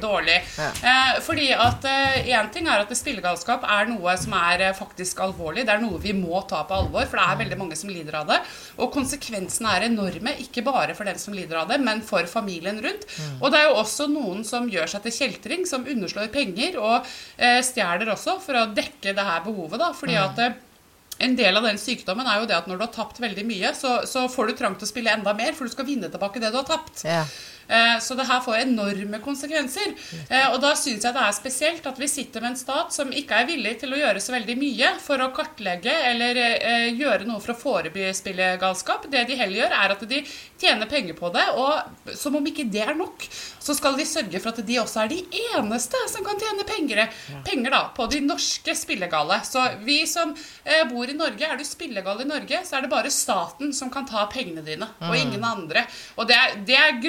dårlig. 0.00 0.36
Ja. 0.58 0.68
Eh, 0.90 1.20
fordi 1.24 1.48
at 1.52 1.84
én 1.84 2.50
ting 2.52 2.68
er 2.68 2.82
at 2.82 2.92
spillegalskap 2.96 3.64
er 3.64 3.88
noe 3.90 4.16
som 4.20 4.34
er 4.38 4.68
eh, 4.68 4.74
faktisk 4.76 5.20
alvorlig. 5.24 5.64
Det 5.66 5.74
er 5.74 5.82
noe 5.82 6.00
vi 6.02 6.12
må 6.16 6.42
ta 6.48 6.62
på 6.68 6.76
alvor, 6.76 7.06
for 7.08 7.20
det 7.20 7.26
er 7.26 7.40
veldig 7.44 7.58
mange 7.60 7.78
som 7.78 7.92
lider 7.92 8.18
av 8.20 8.28
det. 8.30 8.40
Og 8.78 8.92
konsekvensene 8.94 9.76
er 9.76 9.88
enorme, 9.88 10.36
ikke 10.44 10.64
bare 10.66 10.96
for 10.96 11.08
den 11.08 11.18
som 11.20 11.36
lider 11.36 11.62
av 11.62 11.70
det, 11.70 11.80
men 11.84 12.02
for 12.04 12.26
familien 12.30 12.80
rundt. 12.84 13.06
Og 13.40 13.50
det 13.52 13.60
er 13.60 13.70
jo 13.70 13.80
også 13.80 14.08
noen 14.10 14.44
som 14.46 14.68
gjør 14.70 14.90
seg 14.90 15.06
til 15.06 15.18
kjeltring, 15.18 15.66
som 15.68 15.86
underslår 15.86 16.30
penger 16.34 16.78
og 16.80 17.08
eh, 17.36 17.60
stjeler 17.64 18.12
også 18.14 18.38
for 18.44 18.60
å 18.60 18.68
dekke 18.74 19.14
det 19.16 19.26
her 19.30 19.42
behovet. 19.44 19.80
da, 19.80 19.92
fordi 19.96 20.18
at 20.20 20.40
eh, 20.44 20.60
en 21.24 21.36
del 21.38 21.56
av 21.56 21.62
den 21.62 21.78
sykdommen 21.78 22.26
er 22.26 22.40
jo 22.42 22.48
det 22.50 22.56
at 22.56 22.68
når 22.68 22.78
du 22.78 22.86
har 22.86 22.94
tapt 22.94 23.20
veldig 23.22 23.44
mye, 23.46 23.70
så, 23.78 24.00
så 24.08 24.26
får 24.30 24.50
du 24.50 24.56
trang 24.58 24.74
til 24.78 24.88
å 24.88 24.90
spille 24.90 25.12
enda 25.14 25.34
mer, 25.36 25.54
for 25.54 25.68
du 25.68 25.74
skal 25.74 25.86
vinne 25.86 26.10
tilbake 26.10 26.42
det 26.42 26.50
du 26.50 26.58
har 26.58 26.66
tapt. 26.68 27.04
Ja. 27.06 27.22
Eh, 27.68 27.98
Så 28.00 28.14
det 28.14 28.26
her 28.28 28.40
får 28.44 28.58
enorme 28.62 29.20
konsekvenser. 29.24 29.94
Eh, 30.30 30.48
Og 30.52 30.60
da 30.60 30.74
syns 30.74 31.04
jeg 31.04 31.14
det 31.14 31.22
er 31.22 31.32
spesielt 31.32 31.86
at 31.86 31.98
vi 31.98 32.06
sitter 32.08 32.40
med 32.40 32.50
en 32.52 32.56
stat 32.56 32.92
som 32.92 33.10
ikke 33.12 33.32
er 33.40 33.46
villig 33.46 33.78
til 33.80 33.92
å 33.94 33.98
gjøre 33.98 34.20
så 34.20 34.32
veldig 34.34 34.56
mye 34.58 34.90
for 35.00 35.18
å 35.18 35.30
kartlegge 35.34 35.92
eller 36.10 36.36
eh, 36.36 36.88
gjøre 36.98 37.24
noe 37.28 37.40
for 37.40 37.54
å 37.54 37.58
forebygge 37.58 38.14
spillegalskap. 38.14 39.08
Det 39.10 39.24
de 39.28 39.36
heller 39.36 39.62
gjør, 39.64 39.72
er 39.84 39.94
at 39.96 40.04
de 40.08 40.22
tjener 40.60 40.86
penger 40.90 41.14
på 41.18 41.30
det, 41.34 41.44
og 41.56 42.14
som 42.16 42.36
om 42.36 42.46
ikke 42.46 42.66
det 42.70 42.82
er 42.86 42.94
nok, 42.96 43.24
så 43.60 43.74
skal 43.76 43.96
de 43.98 44.04
sørge 44.08 44.40
for 44.40 44.52
at 44.52 44.60
de 44.66 44.78
også 44.80 45.02
er 45.04 45.08
de 45.12 45.22
eneste 45.54 45.96
som 46.08 46.24
kan 46.24 46.38
tjene 46.40 46.64
penger, 46.68 47.08
penger 47.44 47.70
da, 47.74 47.82
på 47.96 48.06
de 48.12 48.20
norske 48.24 48.74
spillegale. 48.76 49.40
Så 49.44 49.60
vi 49.84 50.02
som 50.08 50.34
bor 50.90 51.08
i 51.10 51.16
Norge, 51.16 51.44
er 51.48 51.56
du 51.60 51.64
spillegal 51.64 52.20
i 52.22 52.28
Norge, 52.28 52.60
så 52.64 52.76
er 52.78 52.84
det 52.86 52.90
bare 52.92 53.10
staten 53.12 53.72
som 53.76 53.90
kan 53.92 54.06
ta 54.08 54.26
pengene 54.32 54.64
dine, 54.64 54.88
og 55.04 55.16
ingen 55.16 55.44
andre. 55.44 55.84
Og 56.16 56.28
det 56.28 56.36
er, 56.38 56.56
det 56.64 56.76
er 56.80 57.00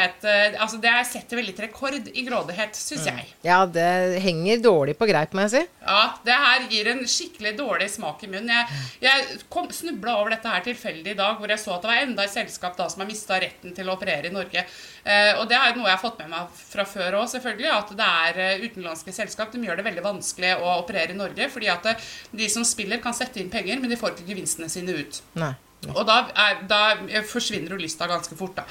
grådighet 0.00 0.24
eh, 0.24 0.60
Altså, 0.60 0.78
det 0.80 0.90
er 0.90 1.04
setter 1.08 1.40
veldig 1.40 1.54
til 1.56 1.66
rekord 1.66 2.08
i 2.14 2.24
grådighet, 2.26 2.76
syns 2.76 3.06
jeg. 3.08 3.26
Ja, 3.44 3.64
det 3.66 4.20
henger 4.22 4.62
dårlig 4.62 4.96
på 4.98 5.08
greip, 5.08 5.32
må 5.34 5.44
jeg 5.46 5.52
si. 5.54 5.62
Ja, 5.84 6.02
det 6.24 6.36
her 6.36 6.66
gir 6.70 6.90
en 6.92 7.02
skikkelig 7.08 7.54
dårlig 7.58 7.88
smak 7.90 8.22
i 8.24 8.30
munnen. 8.30 8.50
Jeg, 8.50 8.66
jeg 9.04 9.70
snubla 9.76 10.16
over 10.20 10.34
dette 10.34 10.48
her 10.48 10.64
tilfeldig 10.64 11.14
i 11.14 11.18
dag, 11.18 11.38
hvor 11.38 11.50
jeg 11.50 11.60
så 11.60 11.76
at 11.76 11.84
det 11.84 11.90
var 11.90 12.02
enda 12.04 12.26
et 12.26 12.34
selskap 12.34 12.76
da 12.78 12.88
som 12.90 13.02
har 13.04 13.10
mista 13.10 13.38
retten 13.40 13.74
til 13.76 13.88
å 13.88 13.96
operere 13.96 14.30
i 14.30 14.34
Norge. 14.34 14.64
Eh, 15.04 15.32
og 15.38 15.48
det 15.50 15.58
er 15.58 15.76
noe 15.76 15.88
jeg 15.88 15.96
har 15.96 16.02
fått 16.02 16.20
med 16.22 16.32
meg 16.34 16.60
fra 16.60 16.86
før 16.88 17.20
òg, 17.22 17.30
selvfølgelig. 17.32 17.70
At 17.76 17.94
det 17.96 18.10
er 18.26 18.42
eh, 18.44 18.66
utenlandske 18.66 19.16
selskap. 19.16 19.52
De 19.52 19.62
gjør 19.64 19.80
det 19.80 19.88
veldig 19.88 20.06
vanskelig 20.06 20.54
å 20.60 20.76
operere 20.82 21.16
i 21.16 21.18
Norge. 21.18 21.50
Fordi 21.52 21.72
at 21.72 21.90
eh, 21.92 22.12
de 22.42 22.52
som 22.52 22.66
spiller, 22.66 23.02
kan 23.02 23.16
sette 23.16 23.40
inn 23.42 23.52
penger, 23.52 23.80
men 23.80 23.92
de 23.92 23.98
får 24.00 24.16
ikke 24.16 24.30
gevinstene 24.32 24.70
sine 24.72 25.00
ut. 25.00 25.22
Nei. 25.40 25.54
Og 25.88 26.02
da, 26.04 26.16
er, 26.36 26.58
da 26.68 26.80
forsvinner 27.24 27.72
jo 27.72 27.78
lysta 27.80 28.04
ganske 28.08 28.36
fort. 28.36 28.58
da. 28.58 28.64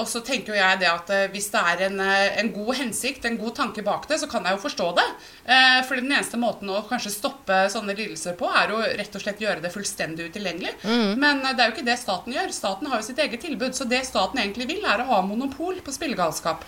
Og 0.00 0.08
så 0.08 0.22
tenker 0.24 0.54
jo 0.54 0.56
jeg 0.56 0.80
det 0.80 0.88
at 0.88 1.10
eh, 1.12 1.26
hvis 1.34 1.50
det 1.52 1.62
er 1.72 1.82
en, 1.90 2.00
eh, 2.00 2.38
en 2.40 2.48
god 2.54 2.78
hensikt, 2.78 3.26
en 3.28 3.36
god 3.40 3.56
tanke 3.58 3.84
bak 3.84 4.08
det, 4.08 4.18
så 4.22 4.28
kan 4.30 4.46
jeg 4.48 4.56
jo 4.56 4.62
forstå 4.64 4.86
det. 4.96 5.06
Eh, 5.44 5.80
for 5.88 6.00
den 6.00 6.08
eneste 6.08 6.40
måten 6.40 6.72
å 6.72 6.80
kanskje 6.88 7.12
stoppe 7.12 7.58
sånne 7.72 7.96
lidelser 7.98 8.38
på, 8.40 8.48
er 8.48 8.72
jo 8.72 8.80
rett 9.02 9.18
og 9.18 9.24
slett 9.24 9.42
gjøre 9.44 9.64
det 9.64 9.72
fullstendig 9.74 10.30
utilgjengelig. 10.30 10.72
Men 11.20 11.44
eh, 11.44 11.52
det 11.52 11.64
er 11.64 11.70
jo 11.70 11.76
ikke 11.76 11.88
det 11.90 11.98
staten 12.00 12.36
gjør. 12.38 12.56
Staten 12.56 12.88
har 12.88 13.02
jo 13.02 13.08
sitt 13.10 13.20
eget 13.26 13.44
tilbud. 13.44 13.76
Så 13.76 13.88
det 13.90 14.06
staten 14.08 14.40
egentlig 14.40 14.70
vil, 14.72 14.80
er 14.88 15.04
å 15.04 15.10
ha 15.12 15.20
monopol 15.26 15.82
på 15.84 15.94
spillegalskap. 15.94 16.64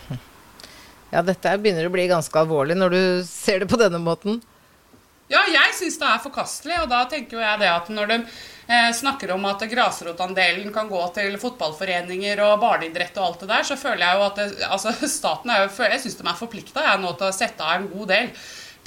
Ja, 1.09 1.25
dette 1.25 1.57
begynner 1.57 1.89
å 1.89 1.93
bli 1.95 2.05
ganske 2.11 2.37
alvorlig 2.37 2.77
når 2.77 2.93
du 2.93 3.03
ser 3.25 3.65
det 3.65 3.73
på 3.73 3.81
denne 3.81 4.01
måten. 4.03 4.43
Ja, 5.29 5.43
jeg 5.53 5.75
syns 5.77 5.99
det 6.01 6.07
er 6.09 6.23
forkastelig, 6.25 6.79
og 6.83 6.93
da 6.93 7.03
tenker 7.11 7.37
jo 7.37 7.43
jeg 7.45 7.61
det 7.61 7.69
at 7.69 7.91
når 7.93 8.13
de 8.13 8.17
eh, 8.23 8.93
snakker 8.97 9.35
om 9.35 9.45
at 9.51 9.65
grasrotandelen 9.69 10.71
kan 10.73 10.89
gå 10.89 11.03
til 11.17 11.37
fotballforeninger 11.41 12.41
og 12.47 12.63
barneidrett 12.63 13.19
og 13.21 13.27
alt 13.27 13.45
det 13.45 13.51
der, 13.51 13.67
så 13.69 13.77
føler 13.77 14.07
jeg 14.07 14.17
jo 14.17 14.29
at 14.29 14.41
det, 14.41 14.47
altså, 14.69 14.95
staten 15.19 15.53
er 15.53 15.67
jo 15.67 15.91
Jeg 15.93 16.01
syns 16.05 16.17
de 16.23 16.25
er 16.25 16.41
forplikta 16.41 16.97
nå 17.03 17.13
til 17.19 17.29
å 17.29 17.37
sette 17.37 17.67
av 17.67 17.77
en 17.77 17.93
god 17.93 18.15
del 18.15 18.33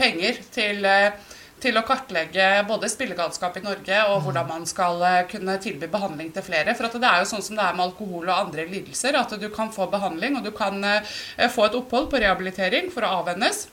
penger 0.02 0.42
til 0.56 0.90
eh, 0.90 1.30
til 1.62 1.78
å 1.78 1.84
kartlegge 1.86 2.46
både 2.66 2.90
spillegalskap 2.90 3.60
i 3.60 3.64
Norge 3.66 3.98
og 4.10 4.24
hvordan 4.26 4.48
man 4.50 4.64
skal 4.70 5.04
eh, 5.06 5.20
kunne 5.30 5.60
tilby 5.62 5.90
behandling 5.92 6.32
til 6.34 6.46
flere. 6.46 6.74
For 6.78 6.88
at 6.88 6.98
det 6.98 7.10
er 7.10 7.22
jo 7.22 7.30
sånn 7.34 7.46
som 7.46 7.60
det 7.60 7.68
er 7.68 7.78
med 7.78 7.86
alkohol 7.90 8.26
og 8.26 8.34
andre 8.38 8.66
lidelser, 8.70 9.18
at 9.20 9.36
du 9.38 9.46
kan 9.54 9.70
få 9.74 9.86
behandling 9.92 10.40
og 10.40 10.48
du 10.48 10.52
kan 10.58 10.82
eh, 10.88 11.06
få 11.54 11.68
et 11.68 11.78
opphold 11.78 12.10
på 12.12 12.24
rehabilitering 12.24 12.90
for 12.94 13.06
å 13.06 13.20
avvennes. 13.22 13.68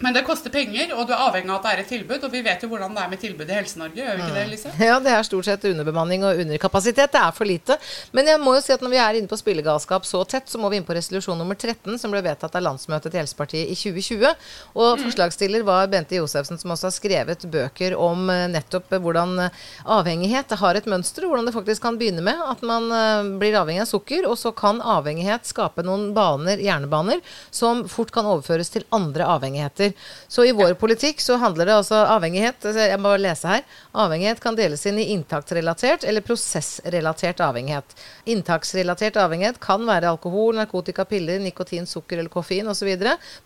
Men 0.00 0.14
det 0.16 0.22
koster 0.24 0.50
penger, 0.50 0.94
og 0.96 1.06
du 1.06 1.12
er 1.12 1.20
avhengig 1.20 1.50
av 1.52 1.58
at 1.58 1.66
det 1.66 1.72
er 1.72 1.80
et 1.82 1.90
tilbud. 1.92 2.24
Og 2.24 2.32
vi 2.32 2.40
vet 2.44 2.62
jo 2.64 2.68
hvordan 2.70 2.94
det 2.96 3.02
er 3.02 3.10
med 3.12 3.20
tilbud 3.20 3.50
i 3.50 3.56
Helse-Norge, 3.58 3.98
gjør 3.98 4.16
vi 4.16 4.24
ikke 4.24 4.36
det, 4.38 4.44
Lise? 4.50 4.72
Ja, 4.80 4.96
det 5.02 5.12
er 5.12 5.26
stort 5.26 5.48
sett 5.48 5.66
underbemanning 5.68 6.24
og 6.26 6.40
underkapasitet. 6.42 7.12
Det 7.12 7.20
er 7.20 7.34
for 7.36 7.48
lite. 7.48 7.76
Men 8.16 8.30
jeg 8.30 8.40
må 8.40 8.54
jo 8.56 8.62
si 8.64 8.72
at 8.74 8.82
når 8.84 8.94
vi 8.94 9.00
er 9.02 9.18
inne 9.20 9.30
på 9.30 9.38
spillegalskap 9.38 10.08
så 10.08 10.22
tett, 10.28 10.48
så 10.48 10.60
må 10.62 10.70
vi 10.72 10.80
inn 10.80 10.86
på 10.88 10.96
resolusjon 10.96 11.38
nummer 11.38 11.58
13, 11.58 11.98
som 12.00 12.14
ble 12.14 12.22
vedtatt 12.24 12.56
av 12.56 12.64
landsmøtet 12.64 13.12
til 13.12 13.20
Helsepartiet 13.20 13.68
i 13.68 13.76
2020. 13.78 14.48
Og 14.80 15.02
forslagsstiller 15.04 15.66
var 15.68 15.90
Bente 15.92 16.16
Josefsen, 16.16 16.60
som 16.60 16.72
også 16.74 16.88
har 16.88 16.96
skrevet 16.96 17.46
bøker 17.52 17.96
om 17.98 18.32
eh, 18.32 18.48
nettopp 18.52 18.96
hvordan 18.96 19.36
eh, 19.44 19.60
avhengighet 19.98 20.56
har 20.62 20.78
et 20.78 20.88
mønster, 20.88 21.28
hvordan 21.28 21.48
det 21.48 21.54
faktisk 21.56 21.84
kan 21.84 22.00
begynne 22.00 22.24
med 22.24 22.40
at 22.48 22.64
man 22.66 22.88
eh, 22.96 23.30
blir 23.42 23.60
avhengig 23.60 23.84
av 23.84 23.92
sukker, 23.92 24.26
og 24.30 24.38
så 24.40 24.54
kan 24.56 24.80
avhengighet 24.80 25.48
skape 25.48 25.84
noen 25.86 26.10
baner, 26.16 26.60
hjernebaner, 26.62 27.20
som 27.52 27.84
fort 27.90 28.12
kan 28.14 28.28
overføres 28.30 28.72
til 28.72 28.88
andre 28.94 29.28
avhengigheter. 29.36 29.81
Så 30.28 30.44
i 30.46 30.54
vår 30.56 30.74
politikk 30.80 31.20
så 31.22 31.36
handler 31.42 31.68
det 31.68 31.76
altså 31.76 32.00
avhengighet 32.14 32.66
altså 32.68 32.86
Jeg 32.90 33.00
må 33.02 33.14
lese 33.20 33.48
her. 33.48 33.62
Avhengighet 34.04 34.42
kan 34.42 34.58
deles 34.58 34.84
inn 34.88 35.00
i 35.00 35.08
inntaksrelatert 35.14 36.06
eller 36.08 36.24
prosessrelatert 36.26 37.42
avhengighet. 37.44 37.96
Inntaksrelatert 38.32 39.18
avhengighet 39.22 39.60
kan 39.62 39.86
være 39.88 40.10
alkohol, 40.12 40.56
narkotika, 40.58 41.06
piller, 41.08 41.40
nikotin, 41.42 41.88
sukker 41.88 42.20
eller 42.20 42.32
koffein 42.32 42.68
osv. 42.72 42.92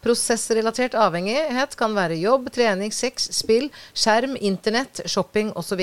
Prosessrelatert 0.05 0.99
avhengighet 1.07 1.79
kan 1.79 1.97
være 1.97 2.21
jobb, 2.21 2.51
trening, 2.55 2.93
sex, 2.95 3.31
spill, 3.37 3.71
skjerm, 3.95 4.37
internett, 4.41 5.05
shopping 5.11 5.53
osv. 5.57 5.83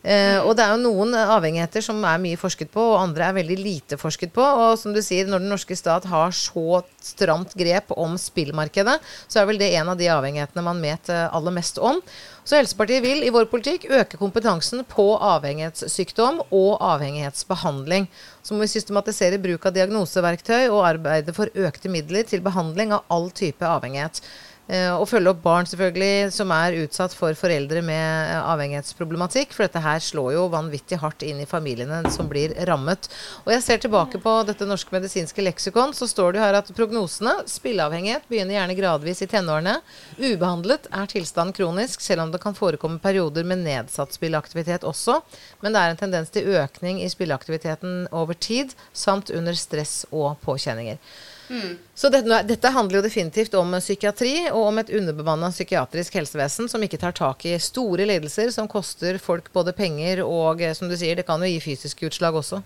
Eh, 0.00 0.38
og 0.40 0.54
det 0.56 0.64
er 0.64 0.72
jo 0.72 0.80
noen 0.86 1.12
avhengigheter 1.12 1.84
som 1.84 1.98
er 2.08 2.20
mye 2.22 2.38
forsket 2.40 2.70
på, 2.72 2.80
og 2.94 3.02
andre 3.02 3.26
er 3.26 3.36
veldig 3.36 3.58
lite 3.60 3.98
forsket 4.00 4.32
på. 4.32 4.40
Og 4.42 4.78
som 4.80 4.94
du 4.96 5.02
sier, 5.04 5.28
når 5.28 5.44
den 5.44 5.52
norske 5.52 5.76
stat 5.76 6.08
har 6.08 6.32
så 6.36 6.80
stramt 7.04 7.52
grep 7.58 7.92
om 8.00 8.16
spillmarkedet, 8.20 8.96
så 9.28 9.42
er 9.42 9.50
vel 9.50 9.60
det 9.60 9.72
en 9.76 9.92
av 9.92 10.00
de 10.00 10.08
avhengighetene 10.12 10.64
man 10.64 10.80
vet 10.84 11.12
eh, 11.12 11.26
aller 11.28 11.56
mest 11.56 11.80
om. 11.82 12.00
Så 12.48 12.56
Helsepartiet 12.56 13.04
vil 13.04 13.20
i 13.22 13.32
vår 13.32 13.50
politikk 13.52 13.84
øke 13.92 14.18
kompetansen 14.18 14.86
på 14.88 15.04
avhengighetssykdom 15.20 16.40
og 16.48 16.70
avhengighetsbehandling. 16.80 18.08
Så 18.42 18.56
må 18.56 18.64
vi 18.64 18.72
systematisere 18.72 19.38
bruk 19.42 19.68
av 19.68 19.76
diagnoseverktøy 19.76 20.70
og 20.70 20.86
arbeide 20.88 21.36
for 21.36 21.52
økte 21.52 21.92
midler 21.92 22.24
til 22.26 22.40
behandling 22.42 22.96
av 22.96 23.04
all 23.12 23.28
type 23.36 23.68
avhengighet. 23.68 24.22
Eh, 24.70 24.92
Og 24.94 25.08
følge 25.10 25.32
opp 25.32 25.40
barn 25.42 25.66
selvfølgelig 25.66 26.30
som 26.34 26.52
er 26.54 26.76
utsatt 26.84 27.14
for 27.16 27.34
foreldre 27.38 27.80
med 27.82 28.30
eh, 28.30 28.50
avhengighetsproblematikk. 28.52 29.54
For 29.56 29.66
dette 29.66 29.82
her 29.82 30.02
slår 30.04 30.36
jo 30.36 30.44
vanvittig 30.52 31.00
hardt 31.02 31.24
inn 31.26 31.40
i 31.42 31.48
familiene 31.48 32.04
som 32.14 32.28
blir 32.30 32.54
rammet. 32.68 33.08
Og 33.42 33.50
jeg 33.54 33.64
ser 33.66 33.82
tilbake 33.82 34.20
på 34.22 34.34
dette 34.46 34.68
norske 34.68 34.94
medisinske 34.94 35.42
leksikon, 35.42 35.94
så 35.96 36.06
står 36.10 36.32
det 36.32 36.40
jo 36.40 36.44
her 36.44 36.58
at 36.60 36.70
prognosene 36.76 37.34
spilleavhengighet 37.50 38.28
begynner 38.30 38.60
gjerne 38.60 38.78
gradvis 38.78 39.24
i 39.26 39.30
tenårene. 39.32 39.80
Ubehandlet 40.20 40.86
er 40.94 41.10
tilstanden 41.10 41.56
kronisk, 41.56 42.04
selv 42.04 42.26
om 42.26 42.30
det 42.30 42.42
kan 42.44 42.54
forekomme 42.54 43.02
perioder 43.02 43.48
med 43.48 43.64
nedsatt 43.64 44.14
spilleaktivitet 44.14 44.86
også. 44.86 45.18
Men 45.64 45.74
det 45.74 45.82
er 45.82 45.96
en 45.96 46.02
tendens 46.04 46.30
til 46.30 46.46
økning 46.60 47.02
i 47.02 47.10
spilleaktiviteten 47.10 48.06
over 48.14 48.38
tid, 48.38 48.76
samt 48.94 49.34
under 49.34 49.58
stress 49.58 50.04
og 50.14 50.38
påkjenninger. 50.46 51.02
Så 51.94 52.08
dette, 52.12 52.42
dette 52.46 52.70
handler 52.74 53.00
jo 53.00 53.06
definitivt 53.06 53.54
om 53.58 53.72
psykiatri 53.80 54.34
og 54.52 54.68
om 54.68 54.80
et 54.82 54.92
underbemanna 54.94 55.50
psykiatrisk 55.50 56.20
helsevesen 56.20 56.70
som 56.70 56.82
ikke 56.86 57.00
tar 57.02 57.16
tak 57.16 57.44
i 57.48 57.56
store 57.58 58.06
lidelser 58.06 58.52
som 58.54 58.68
koster 58.70 59.18
folk 59.18 59.50
både 59.52 59.74
penger 59.76 60.22
og, 60.26 60.62
eh, 60.62 60.76
som 60.78 60.88
du 60.90 60.96
sier, 60.96 61.18
det 61.18 61.26
kan 61.26 61.42
jo 61.42 61.50
gi 61.50 61.62
fysiske 61.64 62.06
utslag 62.06 62.38
også. 62.38 62.62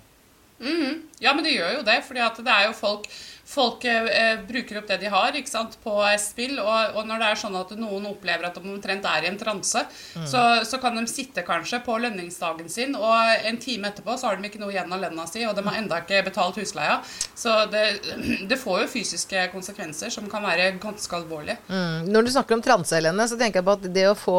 Ja, 1.24 1.32
men 1.34 1.44
det 1.46 1.54
gjør 1.56 1.78
jo 1.78 1.86
det, 1.86 1.96
at 2.20 2.38
det 2.44 2.52
er 2.52 2.66
jo 2.68 2.76
folk 2.76 3.08
Folk 3.46 3.84
eh, 3.84 4.38
bruker 4.48 4.80
opp 4.80 4.88
det 4.88 4.98
de 5.02 5.10
har 5.12 5.36
ikke 5.36 5.50
sant, 5.50 5.76
på 5.84 5.94
eh, 6.04 6.16
spill. 6.20 6.56
Og, 6.62 6.96
og 6.96 7.08
når 7.08 7.20
det 7.20 7.30
er 7.30 7.40
sånn 7.40 7.58
at 7.58 7.74
noen 7.78 8.08
opplever 8.08 8.48
at 8.48 8.56
de 8.56 8.72
omtrent 8.72 9.04
er 9.08 9.26
i 9.26 9.30
en 9.30 9.40
transe, 9.40 9.84
så, 10.14 10.42
så 10.64 10.80
kan 10.82 10.96
de 10.96 11.04
sitte 11.10 11.44
kanskje 11.46 11.82
på 11.84 11.98
lønningsdagen 12.00 12.70
sin, 12.72 12.94
og 12.96 13.46
en 13.48 13.58
time 13.60 13.90
etterpå 13.90 14.16
så 14.18 14.30
har 14.30 14.38
de 14.38 14.48
ikke 14.48 14.62
noe 14.62 14.72
igjen 14.72 14.92
av 14.92 15.02
lønna 15.02 15.26
si, 15.28 15.44
og 15.48 15.56
de 15.56 15.64
har 15.66 15.80
enda 15.80 16.00
ikke 16.02 16.22
betalt 16.28 16.60
husleia. 16.60 17.00
Så 17.36 17.56
det, 17.72 17.84
det 18.50 18.60
får 18.60 18.84
jo 18.84 18.92
fysiske 18.94 19.48
konsekvenser 19.52 20.12
som 20.14 20.30
kan 20.30 20.44
være 20.46 20.72
ganske 20.82 21.20
alvorlige. 21.20 21.58
Mm. 21.68 22.10
Når 22.14 22.24
du 22.24 22.34
snakker 22.36 22.58
om 22.58 22.64
transe, 22.64 22.96
Helene, 22.96 23.28
så 23.28 23.38
tenker 23.40 23.60
jeg 23.60 23.68
på 23.68 23.76
at 23.78 23.92
det 23.94 24.08
å 24.10 24.16
få 24.18 24.38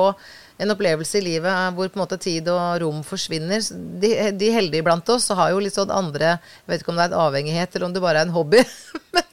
en 0.57 0.71
opplevelse 0.71 1.19
i 1.19 1.23
livet 1.23 1.75
hvor 1.75 1.89
på 1.91 1.99
en 1.99 2.03
måte 2.03 2.19
tid 2.21 2.47
og 2.51 2.79
rom 2.83 3.01
forsvinner 3.03 3.59
De, 4.01 4.11
de 4.39 4.51
heldige 4.55 4.85
blant 4.85 5.09
oss 5.11 5.27
har 5.35 5.51
jo 5.51 5.61
litt 5.63 5.75
sånn 5.75 5.91
andre 5.91 6.37
Jeg 6.37 6.71
vet 6.71 6.83
ikke 6.83 6.93
om 6.93 6.99
det 6.99 7.07
er 7.07 7.11
en 7.11 7.25
avhengighet 7.25 7.75
eller 7.75 7.87
om 7.89 7.95
det 7.95 8.03
bare 8.03 8.21
er 8.21 8.29
en 8.29 8.35
hobby. 8.35 8.61
men, 9.15 9.25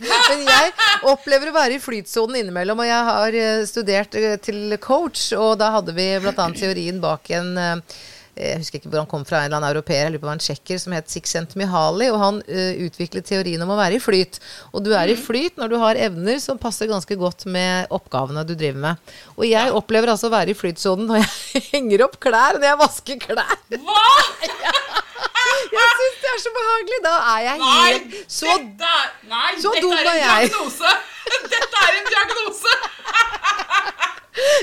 jeg 0.48 0.72
opplever 1.12 1.50
å 1.50 1.54
være 1.54 1.76
i 1.76 1.82
flytsonen 1.82 2.40
innimellom. 2.40 2.82
Og 2.82 2.88
jeg 2.88 3.08
har 3.08 3.36
eh, 3.38 3.62
studert 3.68 4.16
eh, 4.18 4.36
til 4.42 4.76
coach, 4.82 5.30
og 5.38 5.56
da 5.62 5.72
hadde 5.76 5.94
vi 5.96 6.08
bl.a. 6.22 6.48
teorien 6.56 7.00
bak 7.02 7.30
en 7.38 7.52
eh, 7.58 8.00
jeg 8.32 8.60
husker 8.62 8.80
ikke 8.80 8.88
hvor 8.88 9.02
han 9.02 9.08
kom 9.10 9.24
fra, 9.28 9.42
en 9.42 9.50
eller 9.50 9.58
annen 9.58 9.74
europeer, 9.74 10.06
jeg 10.06 10.14
lurer 10.14 10.22
på 10.22 10.26
om 10.26 10.32
han 10.32 10.40
var 10.40 10.46
tsjekker 10.46 10.78
som 10.80 10.94
het 10.96 11.10
Csikszentmihalyi, 11.12 12.08
og 12.14 12.20
han 12.22 12.38
eh, 12.48 12.80
utviklet 12.86 13.26
teorien 13.28 13.60
om 13.64 13.72
å 13.74 13.76
være 13.76 13.98
i 13.98 14.02
flyt. 14.02 14.38
Og 14.72 14.86
du 14.86 14.92
er 14.96 15.12
i 15.12 15.16
flyt 15.20 15.60
når 15.60 15.72
du 15.72 15.76
har 15.82 16.00
evner 16.08 16.40
som 16.40 16.60
passer 16.60 16.88
ganske 16.88 17.18
godt 17.20 17.44
med 17.52 17.92
oppgavene 17.92 18.46
du 18.48 18.54
driver 18.56 18.80
med. 18.86 19.12
Og 19.36 19.44
jeg 19.50 19.74
opplever 19.76 20.14
altså 20.14 20.30
å 20.30 20.34
være 20.34 20.54
i 20.54 20.56
flytsonen 20.56 21.10
når 21.10 21.20
jeg 21.20 21.64
henger 21.74 22.06
opp 22.08 22.16
klær, 22.24 22.56
når 22.56 22.70
jeg 22.70 22.82
vasker 22.86 23.22
klær. 23.28 23.56
Hva?! 23.76 24.06
Jeg 25.72 25.92
syns 25.98 26.16
det 26.22 26.30
er 26.30 26.40
så 26.42 26.50
behagelig. 26.54 26.98
Da 27.04 27.12
er 27.32 27.44
jeg 27.44 27.60
helt 27.62 28.16
så 28.30 28.48
dette 28.50 28.90
nei, 29.30 29.52
så 29.62 29.72
dette 29.72 29.84
dum 29.84 29.94
er 29.94 30.02
en 30.02 30.08
er 30.12 30.12
en 30.12 30.50
diagnose! 30.50 30.92
Dette 31.52 31.84
er 31.86 31.98
en 32.00 32.10
diagnose! 32.10 32.74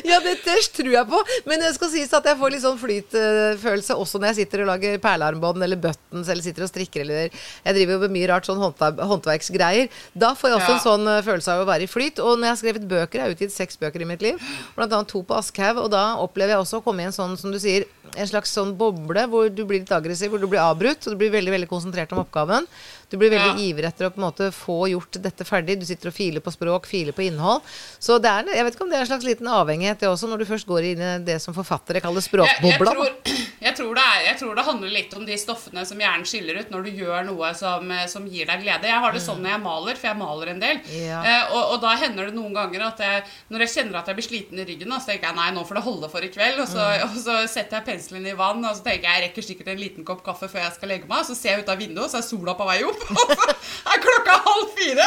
Ja, 0.08 0.18
det, 0.24 0.40
tror 0.74 0.90
jeg 0.92 1.06
på. 1.10 1.20
Men 1.46 1.62
det 1.62 1.74
skal 1.76 1.92
sies 1.94 2.14
at 2.18 2.26
jeg 2.26 2.38
får 2.40 2.54
litt 2.54 2.64
sånn 2.64 2.80
flytfølelse 2.82 3.98
også 4.02 4.20
når 4.22 4.32
jeg 4.32 4.38
sitter 4.44 4.64
og 4.64 4.70
lager 4.72 4.98
perlearmbånd 5.04 5.66
eller 5.66 5.80
buttons 5.82 6.30
eller 6.32 6.46
sitter 6.46 6.66
og 6.66 6.72
strikker 6.72 7.04
eller 7.06 7.30
Jeg 7.30 7.76
driver 7.78 7.94
jo 7.96 8.00
med 8.06 8.16
mye 8.16 8.30
rart 8.32 8.50
sånn 8.50 8.62
håndverksgreier. 8.62 9.90
Da 10.14 10.34
får 10.38 10.50
jeg 10.50 10.58
også 10.60 10.72
Ja. 10.72 10.78
en 10.78 10.86
sånn 10.88 11.08
eh, 11.12 11.22
følelse 11.26 11.54
av 11.54 11.64
å 11.64 11.70
være 11.70 11.86
i 11.86 11.92
flyt. 11.92 12.20
Og 12.24 12.40
når 12.40 12.50
jeg 12.50 12.54
har 12.56 12.62
skrevet 12.64 12.90
bøker, 12.90 13.20
jeg 13.20 13.26
har 13.28 13.36
utgitt 13.36 13.54
seks 13.56 13.78
bøker 13.78 14.02
i 14.02 14.10
mitt 14.10 14.22
liv, 14.26 14.42
blant 14.76 14.92
annet 14.92 15.08
to 15.12 15.22
på 15.24 15.38
Aschhaug, 15.38 15.78
og 15.84 15.92
da 15.94 16.16
opplever 16.18 16.56
jeg 16.56 16.64
også 16.66 16.82
å 16.82 16.84
komme 16.84 17.04
i 17.06 17.10
en 17.10 17.16
sånn, 17.16 17.38
som 17.38 17.52
du 17.54 17.60
sier, 17.62 17.86
en 18.16 18.28
slags 18.28 18.50
sånn 18.56 18.74
boble 18.78 19.28
hvor 19.30 19.50
du 19.54 19.64
blir 19.66 19.84
litt 19.84 19.92
aggressiv, 19.94 20.32
hvor 20.34 20.42
du 20.42 20.48
blir 20.50 20.62
avbrutt, 20.64 21.06
og 21.06 21.14
du 21.14 21.20
blir 21.22 21.30
veldig, 21.34 21.52
veldig 21.60 21.70
konsentrert 21.70 22.12
om 22.16 22.24
oppgaven. 22.24 22.66
Du 23.10 23.18
blir 23.18 23.32
veldig 23.34 23.58
Ja. 23.58 23.66
ivrig 23.70 23.88
etter 23.90 24.06
å 24.06 24.12
på 24.14 24.22
en 24.22 24.28
måte 24.28 24.52
få 24.54 24.88
gjort 24.92 25.18
dette 25.22 25.46
ferdig. 25.46 25.80
Du 25.80 25.86
sitter 25.86 26.12
og 26.12 26.14
filer 26.14 26.44
på 26.46 26.54
språk, 26.54 26.86
filer 26.86 27.12
på 27.12 27.26
innhold. 27.26 27.62
Så 28.00 28.20
det 28.22 28.30
er, 28.30 28.46
jeg 28.54 28.66
vet 28.68 28.76
ikke 28.76 28.86
om 28.86 28.90
det 28.92 28.98
er 29.00 29.06
en 29.06 29.10
slags 29.10 29.26
liten 29.26 29.48
avhengighet, 29.50 30.00
det 30.00 30.10
også, 30.10 30.30
når 30.30 30.44
du 30.44 30.46
først 30.46 30.68
går 30.70 30.84
inn 30.92 31.02
i 31.02 31.12
det 31.26 31.40
som 31.42 31.54
forfattere 31.54 32.02
kaller 32.04 32.22
Jeg, 32.22 32.62
jeg, 32.62 33.50
jeg, 33.62 33.76
tror 33.76 33.96
det 33.96 34.04
er, 34.04 34.20
jeg 34.28 34.38
tror 34.40 34.56
det 34.56 34.66
handler 34.66 34.94
litt 34.94 35.14
om 35.18 35.26
de 35.26 35.38
stoffene 35.42 35.86
som 35.86 35.98
hjernen 35.98 36.26
skiller 36.26 36.60
ut 36.62 36.70
når 36.70 36.86
du 36.86 36.92
gjør 37.02 37.26
noe 37.26 37.50
som, 37.58 37.90
eh, 37.92 38.06
som 38.12 38.28
gir 38.30 38.46
deg 38.46 38.62
glede. 38.62 38.88
Jeg 38.88 39.02
har 39.02 39.12
det 39.16 39.24
sånn 39.24 39.42
når 39.42 39.56
jeg 39.56 39.64
maler, 39.66 39.96
for 39.96 40.08
jeg 40.12 40.20
maler 40.20 40.54
en 40.54 40.62
del. 40.62 40.82
Ja. 40.94 41.24
Eh, 41.24 41.54
og, 41.56 41.74
og 41.74 41.82
da 41.82 41.96
hender 41.98 42.30
det 42.30 42.38
noen 42.38 42.54
ganger 42.54 42.86
at 42.92 43.04
jeg, 43.04 43.26
når 43.50 43.66
jeg 43.66 43.74
kjenner 43.74 44.00
at 44.00 44.12
jeg 44.12 44.20
blir 44.20 44.28
sliten 44.30 44.62
i 44.62 44.68
ryggen, 44.70 44.94
så 45.00 45.12
tenker 45.12 45.32
jeg 45.32 45.40
nei, 45.40 45.50
nå 45.56 45.66
får 45.66 45.80
det 45.82 45.86
holde 45.90 46.12
for 46.14 46.22
i 46.22 46.32
kveld. 46.34 46.62
Og 46.62 46.70
så, 46.70 46.86
og 47.10 47.18
så 47.18 47.42
setter 47.50 47.80
jeg 47.80 47.90
penselen 47.90 48.30
i 48.30 48.38
vann, 48.38 48.62
og 48.62 48.78
så 48.78 48.86
tenker 48.86 49.10
jeg 49.10 49.18
jeg 49.20 49.26
rekker 49.28 49.50
sikkert 49.50 49.74
en 49.74 49.82
liten 49.82 50.06
kopp 50.06 50.22
kaffe 50.26 50.50
før 50.52 50.68
jeg 50.68 50.78
skal 50.78 50.94
legge 50.94 51.10
meg. 51.10 51.26
Så 51.26 51.36
ser 51.38 51.58
jeg 51.58 51.66
ut 51.66 51.74
av 51.74 51.82
vinduet, 51.82 52.14
så 52.14 52.22
er 52.22 52.28
sola 52.30 52.54
på 52.60 52.70
vei 52.70 52.82
opp. 52.86 52.99
Så 53.08 53.92
er 53.94 54.02
klokka 54.04 54.38
halv 54.46 54.72
fire. 54.78 55.06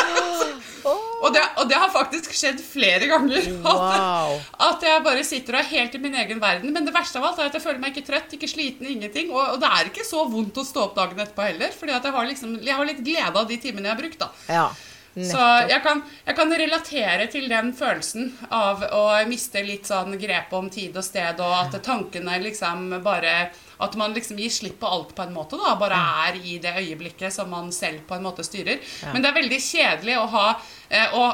Og 1.22 1.30
det, 1.34 1.42
og 1.62 1.68
det 1.70 1.78
har 1.78 1.90
faktisk 1.94 2.32
skjedd 2.34 2.60
flere 2.64 3.06
ganger. 3.10 3.46
Wow. 3.62 4.38
At, 4.56 4.68
at 4.68 4.86
jeg 4.88 5.04
bare 5.06 5.26
sitter 5.26 5.58
og 5.58 5.62
er 5.62 5.70
helt 5.70 5.94
i 5.94 6.02
min 6.02 6.16
egen 6.24 6.40
verden. 6.42 6.72
Men 6.74 6.88
det 6.88 6.94
verste 6.94 7.20
av 7.20 7.28
alt 7.30 7.42
er 7.42 7.50
at 7.50 7.58
jeg 7.58 7.64
føler 7.64 7.82
meg 7.82 7.94
ikke 7.94 8.08
trøtt, 8.08 8.34
ikke 8.36 8.50
sliten, 8.50 8.88
ingenting. 8.90 9.30
Og, 9.34 9.54
og 9.54 9.60
det 9.62 9.70
er 9.70 9.92
ikke 9.92 10.06
så 10.06 10.24
vondt 10.30 10.58
å 10.58 10.66
stå 10.66 10.88
opp 10.88 10.96
dagen 10.98 11.22
etterpå 11.22 11.46
heller. 11.46 11.74
Fordi 11.76 11.94
jeg 11.94 12.16
har, 12.16 12.30
liksom, 12.32 12.56
jeg 12.62 12.78
har 12.80 12.90
litt 12.90 13.04
glede 13.04 13.36
av 13.44 13.46
de 13.50 13.60
timene 13.62 13.88
jeg 13.88 13.94
har 13.94 14.02
brukt. 14.02 14.24
da. 14.24 14.32
Ja. 14.50 14.66
Så 15.12 15.40
jeg 15.68 15.82
kan, 15.84 16.00
jeg 16.24 16.36
kan 16.38 16.54
relatere 16.56 17.26
til 17.28 17.44
den 17.50 17.74
følelsen 17.76 18.30
av 18.48 18.80
å 18.96 19.02
miste 19.28 19.60
litt 19.64 19.84
sånn 19.90 20.16
grep 20.20 20.54
om 20.56 20.70
tid 20.72 20.96
og 20.96 21.04
sted, 21.04 21.42
og 21.44 21.52
at 21.58 21.76
tankene 21.84 22.38
liksom 22.40 22.88
bare 23.04 23.50
At 23.82 23.96
man 23.98 24.14
liksom 24.14 24.38
gir 24.40 24.52
slipp 24.52 24.78
på 24.80 24.90
alt 24.90 25.14
på 25.16 25.24
en 25.24 25.34
måte, 25.34 25.58
da. 25.60 25.74
Bare 25.80 25.98
er 26.26 26.38
i 26.40 26.58
det 26.62 26.74
øyeblikket 26.78 27.34
som 27.34 27.50
man 27.52 27.72
selv 27.74 28.04
på 28.08 28.16
en 28.16 28.24
måte 28.24 28.44
styrer. 28.46 28.80
Men 29.12 29.22
det 29.22 29.30
er 29.30 29.38
veldig 29.40 29.60
kjedelig 29.62 30.16
å 30.20 30.26
ha 30.32 30.46
eh, 30.88 31.16
Å 31.18 31.24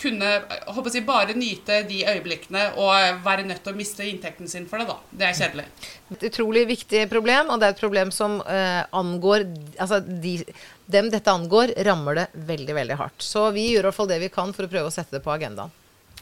kunne 0.00 0.32
håper 0.74 0.96
jeg, 0.96 1.06
bare 1.06 1.36
nyte 1.38 1.82
de 1.88 2.02
øyeblikkene 2.08 2.66
og 2.80 3.22
være 3.24 3.46
nødt 3.48 3.62
til 3.64 3.74
å 3.74 3.78
miste 3.78 4.06
inntekten 4.08 4.50
sin 4.50 4.68
for 4.70 4.82
det, 4.82 4.88
da. 4.90 4.98
Det 5.10 5.28
er 5.28 5.38
kjedelig. 5.38 5.66
Et 6.16 6.26
utrolig 6.28 6.66
viktig 6.68 7.06
problem, 7.12 7.52
og 7.52 7.60
det 7.60 7.70
er 7.70 7.76
et 7.76 7.82
problem 7.82 8.12
som 8.14 8.40
eh, 8.44 8.82
angår 8.92 9.46
Altså 9.80 9.98
de, 10.02 10.38
dem 10.90 11.08
dette 11.12 11.32
angår, 11.32 11.72
rammer 11.86 12.18
det 12.20 12.26
veldig, 12.48 12.74
veldig 12.76 12.98
hardt. 13.00 13.22
Så 13.24 13.48
vi 13.54 13.70
gjør 13.72 13.86
i 13.86 13.88
hvert 13.90 13.98
fall 14.00 14.10
det 14.10 14.20
vi 14.22 14.32
kan 14.32 14.52
for 14.56 14.66
å 14.66 14.72
prøve 14.72 14.90
å 14.90 14.94
sette 14.94 15.16
det 15.16 15.24
på 15.24 15.32
agendaen. 15.32 15.72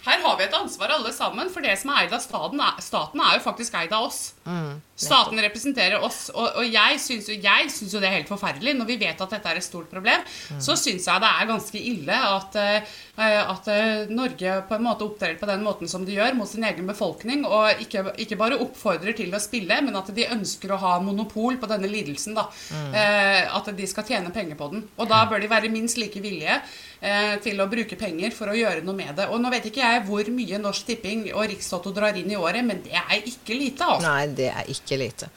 Her 0.05 0.23
har 0.25 0.37
vi 0.39 0.47
et 0.47 0.55
ansvar 0.57 0.95
alle 0.95 1.13
sammen, 1.13 1.51
for 1.53 1.65
det 1.65 1.75
som 1.81 1.91
er 1.93 2.07
eid 2.07 2.15
av 2.17 2.23
staten, 2.25 2.61
er, 2.65 2.79
staten 2.85 3.21
er 3.21 3.37
jo 3.37 3.43
faktisk 3.45 3.75
eid 3.77 3.93
av 3.93 4.07
oss. 4.09 4.21
Mm, 4.47 4.79
staten 5.01 5.41
representerer 5.41 6.03
oss, 6.05 6.27
og, 6.35 6.59
og 6.61 6.67
jeg 6.69 6.99
syns 7.01 7.29
jo, 7.31 7.37
jo 7.41 8.01
det 8.03 8.09
er 8.11 8.17
helt 8.19 8.29
forferdelig. 8.31 8.75
Når 8.77 8.89
vi 8.91 8.97
vet 9.01 9.21
at 9.25 9.33
dette 9.33 9.49
er 9.55 9.61
et 9.61 9.65
stort 9.67 9.89
problem, 9.93 10.21
Mm. 10.51 10.59
så 10.63 10.75
syns 10.77 11.07
jeg 11.07 11.21
det 11.23 11.29
er 11.31 11.47
ganske 11.49 11.79
ille 11.81 12.17
at, 12.17 12.57
eh, 12.59 12.97
at 13.19 13.69
eh, 13.73 14.11
Norge 14.11 14.55
på 14.69 14.75
en 14.77 14.85
måte 14.85 15.05
opptrer 15.07 15.37
på 15.41 15.47
den 15.49 15.63
måten 15.65 15.89
som 15.89 16.05
de 16.05 16.17
gjør 16.17 16.35
mot 16.37 16.49
sin 16.49 16.65
egen 16.67 16.87
befolkning, 16.89 17.45
og 17.47 17.81
ikke, 17.85 18.05
ikke 18.25 18.39
bare 18.41 18.59
oppfordrer 18.61 19.17
til 19.17 19.33
å 19.37 19.41
spille, 19.43 19.81
men 19.87 19.97
at 19.97 20.11
de 20.15 20.27
ønsker 20.35 20.75
å 20.75 20.81
ha 20.83 20.99
monopol 21.05 21.57
på 21.61 21.71
denne 21.71 21.89
lidelsen. 21.91 22.35
da. 22.37 22.47
Mm. 22.75 22.95
Eh, 22.95 23.57
at 23.57 23.71
de 23.77 23.87
skal 23.91 24.05
tjene 24.09 24.33
penger 24.35 24.59
på 24.61 24.71
den. 24.75 24.85
Og 24.99 25.09
da 25.09 25.25
bør 25.31 25.41
de 25.41 25.49
være 25.51 25.71
minst 25.73 25.99
like 26.01 26.21
villige 26.21 26.61
til 27.41 27.57
å 27.57 27.65
bruke 27.71 27.97
penger 27.97 28.35
for 28.37 28.51
å 28.53 28.57
gjøre 28.57 28.83
noe 28.85 28.93
med 28.93 29.15
det. 29.17 29.25
Og 29.33 29.41
nå 29.41 29.49
vet 29.55 29.71
ikke 29.71 29.81
jeg 29.81 30.03
hvor 30.05 30.27
mye 30.37 30.59
Norsk 30.61 30.85
Tipping 30.91 31.23
og 31.33 31.47
Rikstoto 31.49 31.95
drar 31.97 32.19
inn 32.21 32.29
i 32.29 32.37
året, 32.37 32.61
men 32.67 32.83
det 32.85 32.93
er 32.93 33.23
ikke 33.25 33.57
lite, 33.57 33.87
altså. 33.89 34.05
Nei, 34.05 34.27
det 34.37 34.51
er 34.53 34.69
ikke 34.69 34.90
lite. 34.99 35.29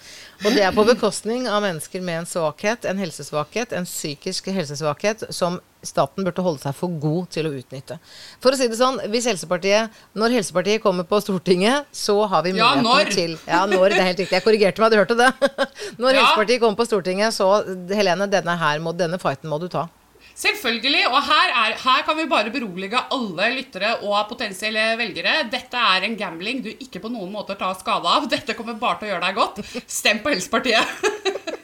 Og 0.45 0.51
det 0.55 0.63
er 0.65 0.71
på 0.75 0.83
bekostning 0.87 1.45
av 1.47 1.61
mennesker 1.61 2.01
med 2.01 2.23
en 2.23 2.25
svakhet, 2.25 2.85
en 2.89 2.97
helsesvakhet, 2.97 3.73
en 3.77 3.85
psykisk 3.85 4.47
helsesvakhet, 4.51 5.23
som 5.33 5.59
staten 5.83 6.23
burde 6.23 6.41
holde 6.41 6.59
seg 6.63 6.73
for 6.75 6.87
god 6.99 7.29
til 7.29 7.45
å 7.49 7.53
utnytte. 7.59 7.97
For 8.41 8.51
å 8.55 8.57
si 8.57 8.67
det 8.71 8.77
sånn, 8.79 8.99
hvis 9.11 9.25
Helsepartiet, 9.27 9.91
når 10.15 10.37
Helsepartiet 10.37 10.81
kommer 10.81 11.03
på 11.03 11.19
Stortinget, 11.21 11.85
så 11.91 12.15
har 12.31 12.43
vi 12.43 12.53
Ja, 12.57 12.73
muligheten 12.75 12.83
når. 12.83 13.11
til 13.13 13.37
Ja, 13.47 13.65
når. 13.65 13.89
Det 13.89 13.99
er 13.99 14.09
helt 14.11 14.19
riktig. 14.23 14.37
Jeg 14.39 14.43
korrigerte 14.47 14.79
meg, 14.81 14.91
du 14.91 14.97
hørte 14.97 15.17
det? 15.19 15.31
Når 15.99 16.13
Ja. 16.13 16.21
Helsepartiet 16.21 16.61
kommer 16.63 16.79
på 16.79 16.85
Stortinget, 16.87 17.33
så 17.35 17.49
Helene, 17.91 18.29
denne, 18.31 18.55
her 18.57 18.79
må, 18.79 18.93
denne 18.95 19.19
fighten 19.19 19.49
må 19.51 19.59
du 19.59 19.67
ta. 19.67 19.87
Selvfølgelig. 20.35 21.03
Og 21.11 21.19
her, 21.27 21.53
er, 21.63 21.75
her 21.83 22.05
kan 22.07 22.17
vi 22.17 22.27
bare 22.29 22.53
berolige 22.53 23.03
alle 23.13 23.49
lyttere 23.57 23.95
og 24.01 24.17
potensielle 24.31 24.93
velgere. 24.99 25.43
Dette 25.51 25.77
er 25.95 26.07
en 26.07 26.17
gambling 26.19 26.63
du 26.65 26.71
ikke 26.73 27.03
på 27.03 27.11
noen 27.13 27.31
måte 27.33 27.57
tar 27.59 27.77
skade 27.79 28.09
av. 28.09 28.29
Dette 28.31 28.57
kommer 28.57 28.79
bare 28.79 29.01
til 29.01 29.11
å 29.11 29.13
gjøre 29.13 29.27
deg 29.27 29.41
godt. 29.41 29.63
Stem 29.87 30.23
på 30.25 30.33
Helsepartiet. 30.33 30.83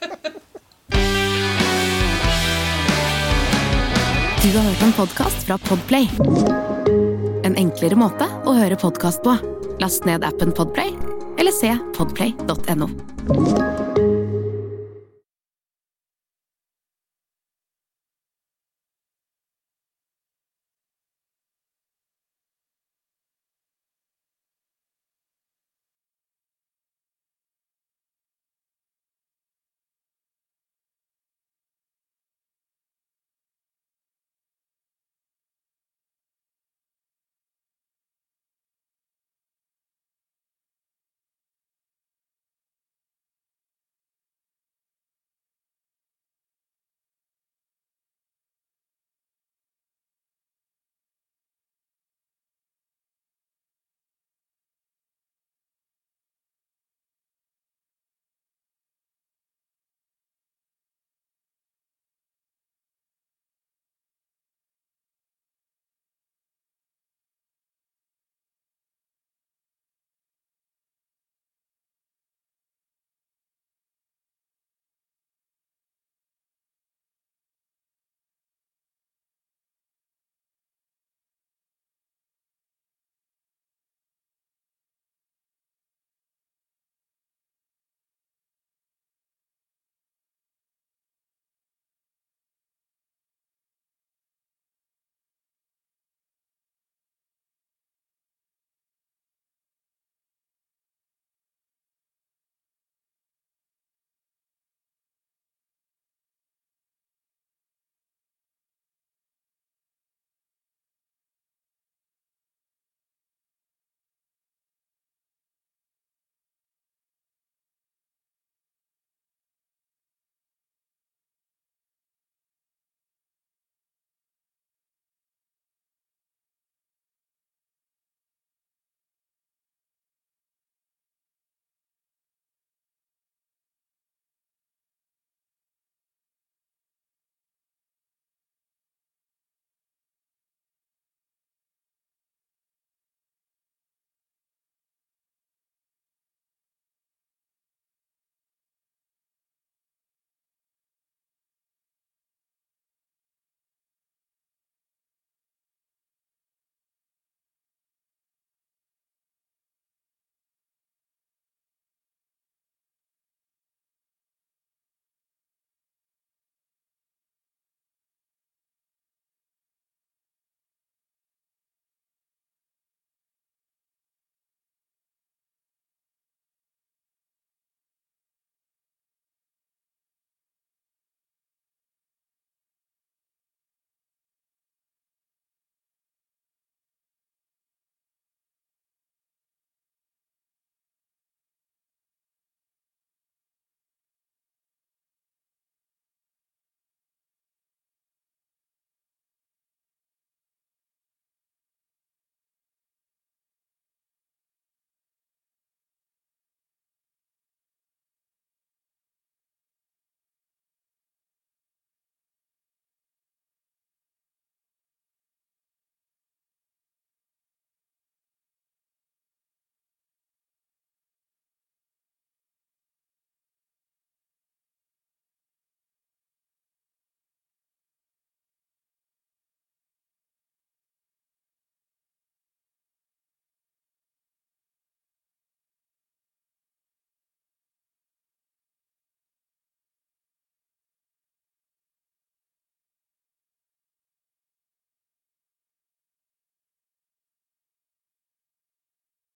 Du 4.39 4.57
har 4.57 4.63
hørt 4.63 4.81
en 4.81 4.93
podkast 4.93 5.43
fra 5.45 5.57
Podplay. 5.57 6.07
En 7.43 7.57
enklere 7.59 7.97
måte 7.99 8.25
å 8.47 8.55
høre 8.55 8.79
podkast 8.79 9.21
på. 9.21 9.35
Last 9.83 10.07
ned 10.09 10.25
appen 10.25 10.55
Podplay, 10.55 10.95
eller 11.37 11.53
se 11.53 11.75
podplay.no. 11.99 12.89